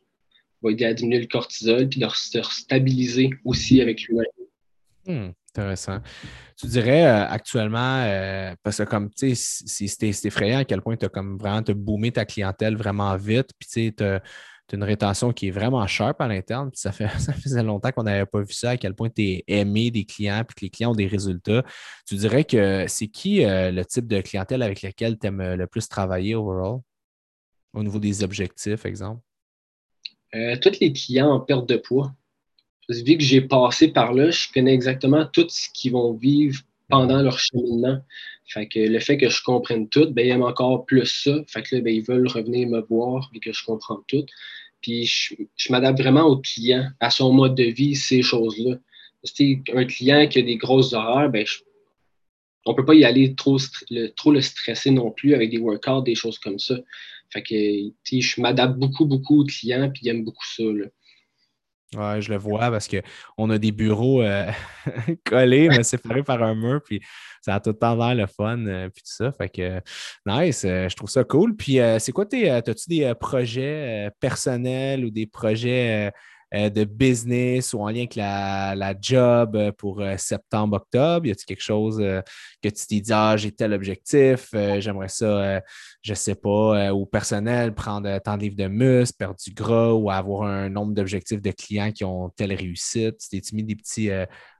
va 0.61 0.71
aider 0.71 0.85
à 0.85 0.93
diminuer 0.93 1.19
le 1.19 1.27
cortisol, 1.27 1.89
puis 1.89 1.99
de 1.99 2.07
se 2.07 2.41
stabiliser 2.43 3.31
aussi 3.43 3.81
avec 3.81 4.03
l'humain. 4.03 4.23
Hmm. 5.05 5.31
Intéressant. 5.53 5.99
Tu 6.55 6.67
dirais 6.67 7.05
euh, 7.05 7.27
actuellement, 7.27 8.03
euh, 8.05 8.55
parce 8.63 8.77
que 8.77 8.83
comme 8.83 9.09
tu 9.09 9.35
sais, 9.35 9.87
c'est 9.87 10.25
effrayant 10.25 10.59
à 10.59 10.65
quel 10.65 10.81
point 10.81 10.95
tu 10.95 11.05
as 11.05 11.09
comme 11.09 11.37
vraiment 11.37 11.61
te 11.61 11.73
boomé 11.73 12.09
ta 12.13 12.23
clientèle 12.23 12.77
vraiment 12.77 13.13
vite, 13.17 13.49
puis 13.59 13.91
tu 13.91 14.03
as, 14.03 14.21
une 14.71 14.83
rétention 14.85 15.33
qui 15.33 15.49
est 15.49 15.51
vraiment 15.51 15.85
sharp 15.85 16.21
à 16.21 16.29
l'interne, 16.29 16.71
ça, 16.73 16.93
ça 17.19 17.33
faisait 17.33 17.63
longtemps 17.63 17.91
qu'on 17.91 18.03
n'avait 18.03 18.25
pas 18.25 18.39
vu 18.39 18.53
ça, 18.53 18.69
à 18.69 18.77
quel 18.77 18.95
point 18.95 19.09
tu 19.09 19.23
es 19.23 19.43
aimé 19.47 19.91
des 19.91 20.05
clients, 20.05 20.45
puis 20.47 20.55
que 20.55 20.65
les 20.65 20.69
clients 20.69 20.91
ont 20.91 20.95
des 20.95 21.07
résultats. 21.07 21.65
Tu 22.07 22.15
dirais 22.15 22.45
que 22.45 22.85
c'est 22.87 23.07
qui 23.07 23.43
euh, 23.43 23.71
le 23.71 23.83
type 23.83 24.07
de 24.07 24.21
clientèle 24.21 24.63
avec 24.63 24.81
lequel 24.81 25.19
tu 25.19 25.27
aimes 25.27 25.55
le 25.55 25.67
plus 25.67 25.89
travailler 25.89 26.35
overall, 26.35 26.79
au 27.73 27.83
niveau 27.83 27.99
des 27.99 28.23
objectifs, 28.23 28.85
exemple? 28.85 29.21
tous 30.61 30.79
les 30.79 30.93
clients 30.93 31.29
en 31.29 31.41
perte 31.41 31.67
de 31.67 31.75
poids 31.75 32.13
vu 32.91 33.17
que 33.17 33.23
j'ai 33.23 33.41
passé 33.41 33.87
par 33.87 34.13
là, 34.13 34.31
je 34.31 34.47
connais 34.53 34.73
exactement 34.73 35.25
tout 35.25 35.47
ce 35.49 35.69
qu'ils 35.73 35.93
vont 35.93 36.13
vivre 36.13 36.61
pendant 36.89 37.21
leur 37.21 37.39
cheminement. 37.39 37.99
Fait 38.45 38.67
que 38.67 38.79
le 38.79 38.99
fait 38.99 39.17
que 39.17 39.29
je 39.29 39.41
comprenne 39.43 39.87
tout, 39.87 40.11
ben, 40.11 40.25
ils 40.25 40.31
aiment 40.31 40.43
encore 40.43 40.85
plus 40.85 41.05
ça. 41.05 41.31
Fait 41.47 41.63
que 41.63 41.75
là, 41.75 41.81
ben, 41.81 41.95
ils 41.95 42.03
veulent 42.03 42.27
revenir 42.27 42.67
me 42.67 42.81
voir 42.81 43.29
vu 43.33 43.39
que 43.39 43.53
je 43.53 43.63
comprends 43.63 44.01
tout. 44.07 44.25
Puis 44.81 45.05
je, 45.05 45.71
m'adapte 45.71 45.99
vraiment 45.99 46.23
au 46.23 46.37
client, 46.37 46.89
à 46.99 47.09
son 47.09 47.31
mode 47.31 47.55
de 47.55 47.63
vie, 47.63 47.95
ces 47.95 48.21
choses-là. 48.21 48.77
Un 49.73 49.85
client 49.85 50.27
qui 50.27 50.39
a 50.39 50.41
des 50.41 50.57
grosses 50.57 50.93
horaires, 50.93 51.29
ben, 51.29 51.45
on 52.65 52.71
ne 52.71 52.75
peut 52.75 52.85
pas 52.85 52.95
y 52.95 53.05
aller 53.05 53.35
trop, 53.35 53.57
le, 53.89 54.07
trop 54.07 54.31
le 54.31 54.41
stresser 54.41 54.91
non 54.91 55.11
plus 55.11 55.33
avec 55.33 55.49
des 55.49 55.57
workouts, 55.57 56.01
des 56.01 56.15
choses 56.15 56.39
comme 56.39 56.59
ça. 56.59 56.77
Fait 57.29 57.41
que 57.41 57.55
je 58.19 58.41
m'adapte 58.41 58.77
beaucoup, 58.77 59.05
beaucoup 59.05 59.41
au 59.41 59.45
client, 59.45 59.89
puis 59.89 60.01
ils 60.03 60.09
aiment 60.09 60.25
beaucoup 60.25 60.45
ça. 60.45 60.63
Là. 60.63 60.87
Ouais, 61.93 62.21
je 62.21 62.31
le 62.31 62.37
vois 62.37 62.71
parce 62.71 62.87
qu'on 62.87 63.49
a 63.49 63.57
des 63.57 63.73
bureaux 63.73 64.21
euh, 64.21 64.49
collés, 65.25 65.67
mais 65.67 65.83
séparés 65.83 66.23
par 66.23 66.41
un 66.41 66.55
mur, 66.55 66.81
puis 66.81 67.01
ça 67.41 67.55
a 67.55 67.59
tout 67.59 67.71
le 67.71 67.77
temps 67.77 67.95
l'air 67.95 68.15
le 68.15 68.27
fun, 68.27 68.65
euh, 68.65 68.89
puis 68.89 69.03
tout 69.03 69.11
ça. 69.11 69.33
Fait 69.33 69.49
que, 69.49 69.81
nice, 70.25 70.63
euh, 70.63 70.87
je 70.87 70.95
trouve 70.95 71.09
ça 71.09 71.25
cool. 71.25 71.53
Puis, 71.57 71.79
c'est 71.99 72.13
quoi 72.13 72.25
tes, 72.25 72.49
as-tu 72.49 72.87
des 72.87 73.13
projets 73.19 74.09
personnels 74.21 75.03
ou 75.03 75.09
des 75.09 75.27
projets 75.27 76.13
de 76.53 76.83
business 76.83 77.73
ou 77.73 77.79
en 77.79 77.87
lien 77.87 78.01
avec 78.01 78.15
la, 78.15 78.93
job 78.99 79.71
pour 79.77 80.03
septembre-octobre? 80.17 81.25
Y 81.25 81.31
a-t-il 81.31 81.45
quelque 81.45 81.63
chose 81.63 81.97
que 81.97 82.69
tu 82.69 82.85
t'es 82.87 82.99
dit, 82.99 83.13
ah, 83.13 83.35
j'ai 83.37 83.51
tel 83.51 83.73
objectif, 83.73 84.49
j'aimerais 84.79 85.07
ça, 85.07 85.61
je 86.01 86.13
sais 86.13 86.35
pas, 86.35 86.93
au 86.93 87.05
personnel, 87.05 87.73
prendre 87.73 88.19
tant 88.19 88.37
de 88.37 88.41
livres 88.41 88.57
de 88.57 88.67
muscle, 88.67 89.15
perdre 89.17 89.37
du 89.41 89.53
gras 89.53 89.93
ou 89.93 90.09
avoir 90.09 90.43
un 90.43 90.69
nombre 90.69 90.93
d'objectifs 90.93 91.41
de 91.41 91.51
clients 91.51 91.91
qui 91.91 92.03
ont 92.03 92.29
telle 92.29 92.53
réussite? 92.53 93.17
T'es 93.29 93.41
mis 93.53 93.63
des 93.63 93.75
petits 93.75 94.09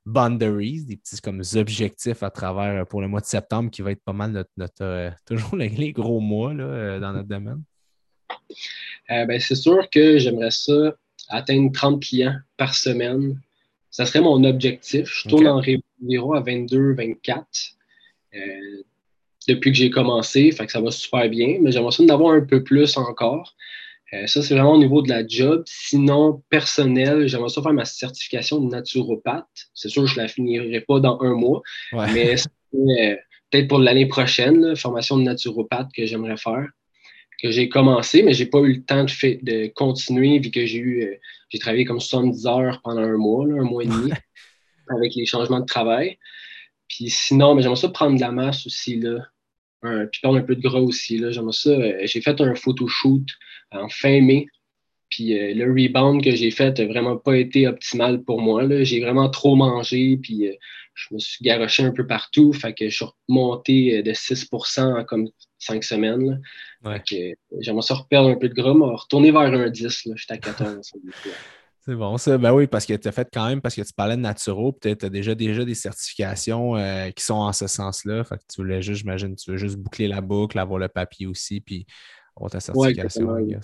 boundaries, 0.05 0.85
des 0.85 0.97
petits 0.97 1.19
comme 1.21 1.41
objectifs 1.55 2.23
à 2.23 2.29
travers 2.29 2.85
pour 2.87 3.01
le 3.01 3.07
mois 3.07 3.21
de 3.21 3.25
septembre 3.25 3.69
qui 3.69 3.81
va 3.81 3.91
être 3.91 4.03
pas 4.03 4.13
mal 4.13 4.45
notre, 4.57 5.13
toujours 5.25 5.55
les 5.57 5.91
gros 5.91 6.19
mois 6.19 6.53
là, 6.53 6.99
dans 6.99 7.13
notre 7.13 7.27
domaine? 7.27 7.63
Euh, 9.09 9.25
ben, 9.25 9.39
c'est 9.39 9.55
sûr 9.55 9.89
que 9.89 10.17
j'aimerais 10.17 10.51
ça 10.51 10.95
atteindre 11.31 11.71
30 11.71 12.01
clients 12.01 12.35
par 12.57 12.75
semaine. 12.75 13.39
Ça 13.89 14.05
serait 14.05 14.21
mon 14.21 14.43
objectif. 14.43 15.09
Je 15.23 15.29
tourne 15.29 15.47
environ 15.47 16.33
à 16.33 16.41
22, 16.41 16.93
24 16.93 17.45
euh, 18.33 18.39
depuis 19.47 19.71
que 19.71 19.77
j'ai 19.77 19.89
commencé. 19.89 20.51
Fait 20.51 20.65
que 20.65 20.71
ça 20.71 20.81
va 20.81 20.91
super 20.91 21.29
bien, 21.29 21.57
mais 21.61 21.71
j'aimerais 21.71 21.91
ça 21.91 22.03
en 22.03 22.09
avoir 22.09 22.33
un 22.33 22.41
peu 22.41 22.63
plus 22.63 22.97
encore. 22.97 23.55
Euh, 24.13 24.27
ça, 24.27 24.41
c'est 24.41 24.53
vraiment 24.53 24.73
au 24.73 24.77
niveau 24.77 25.01
de 25.01 25.09
la 25.09 25.25
job. 25.25 25.63
Sinon, 25.65 26.43
personnel, 26.49 27.27
j'aimerais 27.27 27.49
ça 27.49 27.61
faire 27.61 27.73
ma 27.73 27.85
certification 27.85 28.59
de 28.59 28.69
naturopathe. 28.69 29.47
C'est 29.73 29.89
sûr 29.89 30.03
que 30.03 30.09
je 30.09 30.15
ne 30.15 30.23
la 30.23 30.27
finirai 30.27 30.81
pas 30.81 30.99
dans 30.99 31.19
un 31.21 31.33
mois, 31.33 31.61
mais 32.13 32.35
peut-être 33.49 33.67
pour 33.67 33.79
l'année 33.79 34.07
prochaine, 34.07 34.75
formation 34.75 35.17
de 35.17 35.23
naturopathe 35.23 35.89
que 35.95 36.05
j'aimerais 36.05 36.37
faire 36.37 36.67
que 37.41 37.51
j'ai 37.51 37.69
commencé, 37.69 38.23
mais 38.23 38.33
j'ai 38.33 38.45
pas 38.45 38.59
eu 38.59 38.73
le 38.73 38.83
temps 38.83 39.03
de, 39.03 39.39
de 39.41 39.67
continuer 39.73 40.39
vu 40.39 40.51
que 40.51 40.65
j'ai 40.65 40.77
eu 40.77 41.03
euh, 41.03 41.15
j'ai 41.49 41.59
travaillé 41.59 41.85
comme 41.85 41.99
70 41.99 42.47
heures 42.47 42.81
pendant 42.81 43.01
un 43.01 43.17
mois, 43.17 43.45
un 43.45 43.63
mois 43.63 43.83
et 43.83 43.87
demi, 43.87 44.11
avec 44.89 45.15
les 45.15 45.25
changements 45.25 45.59
de 45.59 45.65
travail. 45.65 46.17
Puis 46.87 47.09
sinon, 47.09 47.55
mais 47.55 47.61
j'aimerais 47.61 47.79
ça 47.79 47.89
prendre 47.89 48.15
de 48.15 48.21
la 48.21 48.31
masse 48.31 48.65
aussi, 48.65 48.97
là. 48.97 49.19
puis 49.81 50.21
prendre 50.21 50.37
un 50.37 50.43
peu 50.43 50.55
de 50.55 50.61
gras 50.61 50.79
aussi. 50.79 51.17
Là. 51.17 51.31
J'aimerais 51.31 51.53
ça. 51.53 51.69
Euh, 51.69 52.01
j'ai 52.03 52.21
fait 52.21 52.39
un 52.41 52.55
photoshoot 52.55 53.25
en 53.71 53.89
fin 53.89 54.21
mai. 54.21 54.47
Puis 55.09 55.37
euh, 55.37 55.53
le 55.53 55.71
rebound 55.71 56.23
que 56.23 56.31
j'ai 56.31 56.51
fait 56.51 56.79
n'a 56.79 56.85
vraiment 56.85 57.17
pas 57.17 57.37
été 57.37 57.67
optimal 57.67 58.23
pour 58.23 58.41
moi. 58.41 58.63
J'ai 58.83 59.01
vraiment 59.01 59.29
trop 59.29 59.55
mangé, 59.55 60.17
puis 60.17 60.47
je 60.93 61.13
me 61.13 61.19
suis 61.19 61.43
garoché 61.43 61.83
un 61.83 61.91
peu 61.91 62.05
partout. 62.05 62.53
Fait 62.53 62.73
que 62.73 62.89
je 62.89 62.95
suis 62.95 63.05
remonté 63.27 64.03
de 64.03 64.11
6% 64.11 64.99
en 64.99 65.03
comme 65.05 65.29
5 65.59 65.83
semaines. 65.83 66.41
J'aimerais 67.59 67.81
ça 67.81 67.95
reperdre 67.95 68.29
un 68.29 68.35
peu 68.35 68.49
de 68.49 68.53
gras, 68.53 68.73
mais 68.73 68.85
retourner 68.85 69.31
vers 69.31 69.41
un 69.41 69.69
10. 69.69 70.07
J'étais 70.15 70.33
à 70.33 70.37
14. 70.37 70.91
C'est 71.83 71.95
bon, 71.95 72.15
ça. 72.17 72.37
Ben 72.37 72.53
oui, 72.53 72.67
parce 72.67 72.85
que 72.85 72.93
tu 72.93 73.07
as 73.07 73.11
fait 73.11 73.27
quand 73.33 73.47
même, 73.47 73.59
parce 73.59 73.73
que 73.73 73.81
tu 73.81 73.91
parlais 73.91 74.15
de 74.15 74.21
Naturo, 74.21 74.71
puis 74.71 74.95
tu 74.95 75.05
as 75.05 75.09
déjà, 75.09 75.33
déjà 75.33 75.65
des 75.65 75.73
certifications 75.73 76.75
euh, 76.77 77.09
qui 77.09 77.23
sont 77.23 77.33
en 77.33 77.53
ce 77.53 77.65
sens-là. 77.65 78.23
Fait 78.23 78.37
que 78.37 78.43
tu 78.47 78.61
voulais 78.61 78.83
juste, 78.83 78.99
j'imagine, 78.99 79.35
tu 79.35 79.49
veux 79.49 79.57
juste 79.57 79.77
boucler 79.77 80.07
la 80.07 80.21
boucle, 80.21 80.59
avoir 80.59 80.79
le 80.79 80.89
papier 80.89 81.25
aussi, 81.25 81.59
puis 81.59 81.87
avoir 82.35 82.51
ta 82.51 82.59
certification. 82.59 83.25
Ouais, 83.25 83.57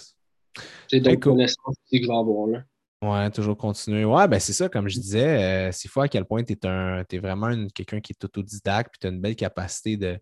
c'est 0.88 1.00
d'autres 1.00 1.20
connaissances 1.20 1.76
que 1.92 2.02
je 2.02 2.08
vais 2.08 2.16
avoir 2.16 2.48
là. 2.48 2.64
Ouais, 3.02 3.30
toujours 3.30 3.58
continuer. 3.58 4.06
Ouais, 4.06 4.28
ben 4.28 4.40
c'est 4.40 4.54
ça, 4.54 4.70
comme 4.70 4.88
je 4.88 5.00
disais, 5.00 5.68
euh, 5.68 5.72
c'est 5.72 5.88
fou 5.88 6.02
à 6.02 6.08
quel 6.08 6.26
point 6.26 6.44
tu 6.44 6.54
es, 6.54 7.18
vraiment 7.20 7.68
quelqu'un 7.68 8.00
qui 8.00 8.14
est 8.14 8.24
autodidacte, 8.24 8.92
puis 8.92 9.00
tu 9.00 9.08
as 9.08 9.10
une 9.12 9.22
belle 9.22 9.36
capacité 9.36 9.98
de, 9.98 10.20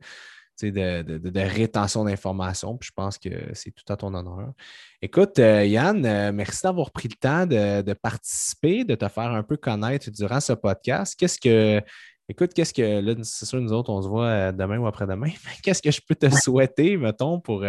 de, 0.62 1.40
rétention 1.40 2.06
d'informations. 2.06 2.78
Puis 2.78 2.88
je 2.88 2.94
pense 2.94 3.18
que 3.18 3.30
c'est 3.54 3.72
tout 3.72 3.92
à 3.92 3.98
ton 3.98 4.14
honneur. 4.14 4.54
Écoute, 5.02 5.40
euh, 5.40 5.66
Yann, 5.66 6.06
euh, 6.06 6.32
merci 6.32 6.62
d'avoir 6.64 6.92
pris 6.92 7.08
le 7.08 7.16
temps 7.16 7.46
de, 7.46 7.94
participer, 7.94 8.84
de 8.84 8.96
te 8.96 9.08
faire 9.08 9.32
un 9.32 9.44
peu 9.44 9.58
connaître 9.58 10.10
durant 10.12 10.40
ce 10.40 10.54
podcast. 10.54 11.16
Qu'est-ce 11.18 11.40
que. 11.40 11.82
Écoute, 12.28 12.54
qu'est-ce 12.54 12.74
que. 12.74 13.02
Là, 13.02 13.14
c'est 13.24 13.46
sûr, 13.46 13.62
nous 13.62 13.74
autres, 13.74 13.92
on 13.92 14.02
se 14.02 14.08
voit 14.08 14.26
euh, 14.26 14.52
demain 14.52 14.80
ou 14.80 14.88
après-demain. 14.88 15.30
Qu'est-ce 15.64 15.82
que 15.82 15.92
je 15.92 16.02
peux 16.08 16.16
te 16.16 16.30
souhaiter, 16.44 16.98
mettons, 16.98 17.40
pour 17.40 17.66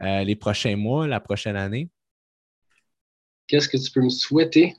les 0.00 0.36
prochains 0.36 0.76
mois, 0.76 1.06
la 1.06 1.20
prochaine 1.20 1.56
année? 1.56 1.90
Qu'est-ce 3.50 3.68
que 3.68 3.76
tu 3.76 3.90
peux 3.90 4.00
me 4.00 4.10
souhaiter? 4.10 4.76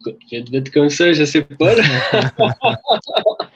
écoute, 0.00 0.18
vite 0.50 0.70
comme 0.70 0.88
ça, 0.88 1.12
je 1.12 1.20
ne 1.20 1.26
sais 1.26 1.42
pas. 1.42 1.74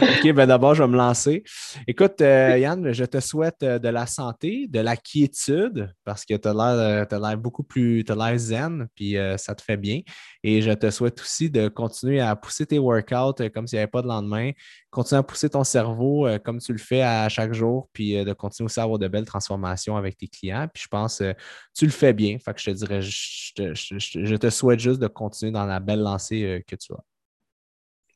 OK, 0.00 0.32
ben 0.32 0.46
d'abord, 0.46 0.74
je 0.74 0.82
vais 0.82 0.88
me 0.88 0.96
lancer. 0.96 1.42
Écoute, 1.86 2.20
euh, 2.20 2.58
Yann, 2.58 2.92
je 2.92 3.04
te 3.04 3.20
souhaite 3.20 3.62
euh, 3.62 3.78
de 3.78 3.88
la 3.88 4.06
santé, 4.06 4.66
de 4.68 4.80
la 4.80 4.96
quiétude, 4.96 5.92
parce 6.04 6.24
que 6.24 6.34
tu 6.34 6.48
as 6.48 6.52
l'air 6.52 7.06
euh, 7.12 7.36
beaucoup 7.36 7.62
plus, 7.62 8.04
tu 8.04 8.14
l'air 8.14 8.38
zen, 8.38 8.88
puis 8.94 9.16
ça 9.36 9.54
te 9.54 9.62
fait 9.62 9.76
bien. 9.76 10.00
Et 10.42 10.62
je 10.62 10.72
te 10.72 10.90
souhaite 10.90 11.20
aussi 11.20 11.50
de 11.50 11.68
continuer 11.68 12.20
à 12.20 12.36
pousser 12.36 12.66
tes 12.66 12.78
workouts 12.78 13.50
comme 13.52 13.66
s'il 13.66 13.76
n'y 13.76 13.82
avait 13.82 13.90
pas 13.90 14.02
de 14.02 14.08
lendemain, 14.08 14.50
continuer 14.90 15.18
à 15.20 15.22
pousser 15.22 15.50
ton 15.50 15.64
cerveau 15.64 16.28
comme 16.44 16.58
tu 16.58 16.72
le 16.72 16.78
fais 16.78 17.02
à 17.02 17.28
chaque 17.28 17.52
jour, 17.52 17.88
puis 17.92 18.24
de 18.24 18.32
continuer 18.32 18.66
aussi 18.66 18.80
à 18.80 18.84
avoir 18.84 18.98
de 18.98 19.08
belles 19.08 19.26
transformations 19.26 19.96
avec 19.96 20.16
tes 20.16 20.28
clients. 20.28 20.68
Puis 20.72 20.84
je 20.84 20.88
pense 20.88 21.18
que 21.18 21.34
tu 21.74 21.84
le 21.84 21.92
fais 21.92 22.12
bien. 22.12 22.38
Fait 22.38 22.54
que 22.54 22.60
je 22.60 22.70
te 22.70 22.76
dirais, 22.76 23.02
je 23.02 24.36
te, 24.36 24.50
souhaite 24.50 24.80
juste 24.80 25.00
de 25.00 25.08
continuer 25.08 25.52
dans 25.52 25.66
la 25.66 25.80
belle 25.80 26.00
lancée 26.00 26.64
que 26.66 26.76
tu 26.76 26.92
as. 26.92 27.15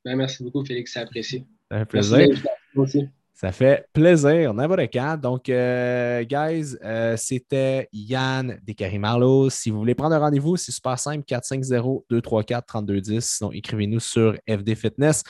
Ben, 0.04 0.16
merci 0.16 0.42
beaucoup, 0.42 0.64
Félix, 0.64 0.92
c'est 0.92 1.00
apprécié. 1.00 1.46
Ça 1.70 1.78
fait 1.78 1.86
plaisir. 1.86 2.28
Ça 3.40 3.52
fait 3.52 3.86
plaisir, 3.94 4.52
n'importe 4.52 4.92
quand? 4.92 5.16
Donc, 5.16 5.48
euh, 5.48 6.22
guys, 6.24 6.76
euh, 6.84 7.16
c'était 7.16 7.88
Yann 7.90 8.60
Descarimarlos. 8.62 9.48
Si 9.48 9.70
vous 9.70 9.78
voulez 9.78 9.94
prendre 9.94 10.14
un 10.14 10.18
rendez-vous, 10.18 10.58
c'est 10.58 10.72
super 10.72 10.98
simple 10.98 11.24
450-234-3210. 11.24 13.20
Sinon, 13.20 13.50
écrivez-nous 13.52 14.00
sur 14.00 14.36
FD 14.46 14.74
Fitness. 14.74 15.22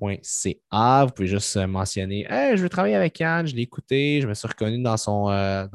Vous 0.00 1.12
pouvez 1.14 1.28
juste 1.28 1.56
euh, 1.56 1.66
mentionner 1.66 2.26
je 2.56 2.62
veux 2.62 2.68
travailler 2.68 2.96
avec 2.96 3.18
Yann, 3.20 3.46
je 3.46 3.54
l'ai 3.54 3.62
écouté, 3.62 4.20
je 4.20 4.26
me 4.26 4.34
suis 4.34 4.48
reconnu 4.48 4.82
dans 4.82 4.96
son, 4.96 5.30
euh, 5.30 5.66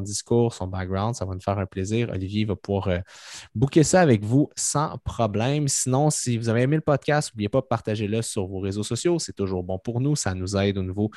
discours, 0.00 0.52
son 0.54 0.66
background. 0.66 1.14
Ça 1.14 1.24
va 1.24 1.34
nous 1.34 1.40
faire 1.40 1.58
un 1.58 1.66
plaisir. 1.66 2.10
Olivier 2.10 2.44
va 2.44 2.56
pouvoir 2.56 2.88
euh, 2.88 2.98
booker 3.54 3.82
ça 3.82 4.00
avec 4.00 4.24
vous 4.24 4.48
sans 4.56 4.98
problème. 5.04 5.68
Sinon, 5.68 6.10
si 6.10 6.36
vous 6.36 6.48
avez 6.48 6.62
aimé 6.62 6.76
le 6.76 6.82
podcast, 6.82 7.32
n'oubliez 7.32 7.48
pas 7.48 7.60
de 7.60 7.66
partager 7.66 8.06
le 8.06 8.22
sur 8.22 8.46
vos 8.46 8.60
réseaux 8.60 8.82
sociaux. 8.82 9.18
C'est 9.18 9.34
toujours 9.34 9.62
bon 9.62 9.78
pour 9.78 10.00
nous. 10.00 10.16
Ça 10.16 10.34
nous 10.34 10.56
aide 10.56 10.78
au 10.78 10.82
niveau 10.82 11.10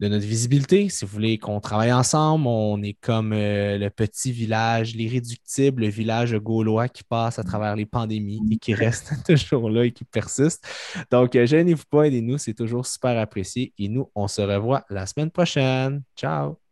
de 0.00 0.08
notre 0.08 0.24
visibilité. 0.24 0.88
Si 0.88 1.04
vous 1.04 1.10
voulez 1.12 1.38
qu'on 1.38 1.60
travaille 1.60 1.92
ensemble, 1.92 2.46
on 2.46 2.82
est 2.82 2.96
comme 3.00 3.32
euh, 3.32 3.76
le 3.76 3.90
petit 3.90 4.32
village, 4.32 4.94
l'irréductible 4.94 5.86
village 5.88 6.34
gaulois 6.36 6.88
qui 6.88 7.04
passe 7.04 7.38
à 7.38 7.44
travers 7.44 7.76
les 7.76 7.86
pandémies 7.86 8.40
et 8.50 8.56
qui 8.56 8.74
reste 8.74 9.12
toujours 9.26 9.68
là 9.70 9.84
et 9.84 9.92
qui 9.92 10.04
persiste. 10.04 10.66
Donc, 11.10 11.36
euh, 11.36 11.46
gênez-vous 11.46 11.84
pas, 11.90 12.04
aidez-nous, 12.04 12.38
c'est 12.38 12.54
toujours 12.54 12.86
super 12.86 13.18
apprécié. 13.18 13.74
Et 13.78 13.88
nous, 13.88 14.10
on 14.14 14.26
se 14.26 14.40
revoit 14.40 14.84
la 14.88 15.06
semaine 15.06 15.30
prochaine. 15.30 16.02
Ciao! 16.16 16.69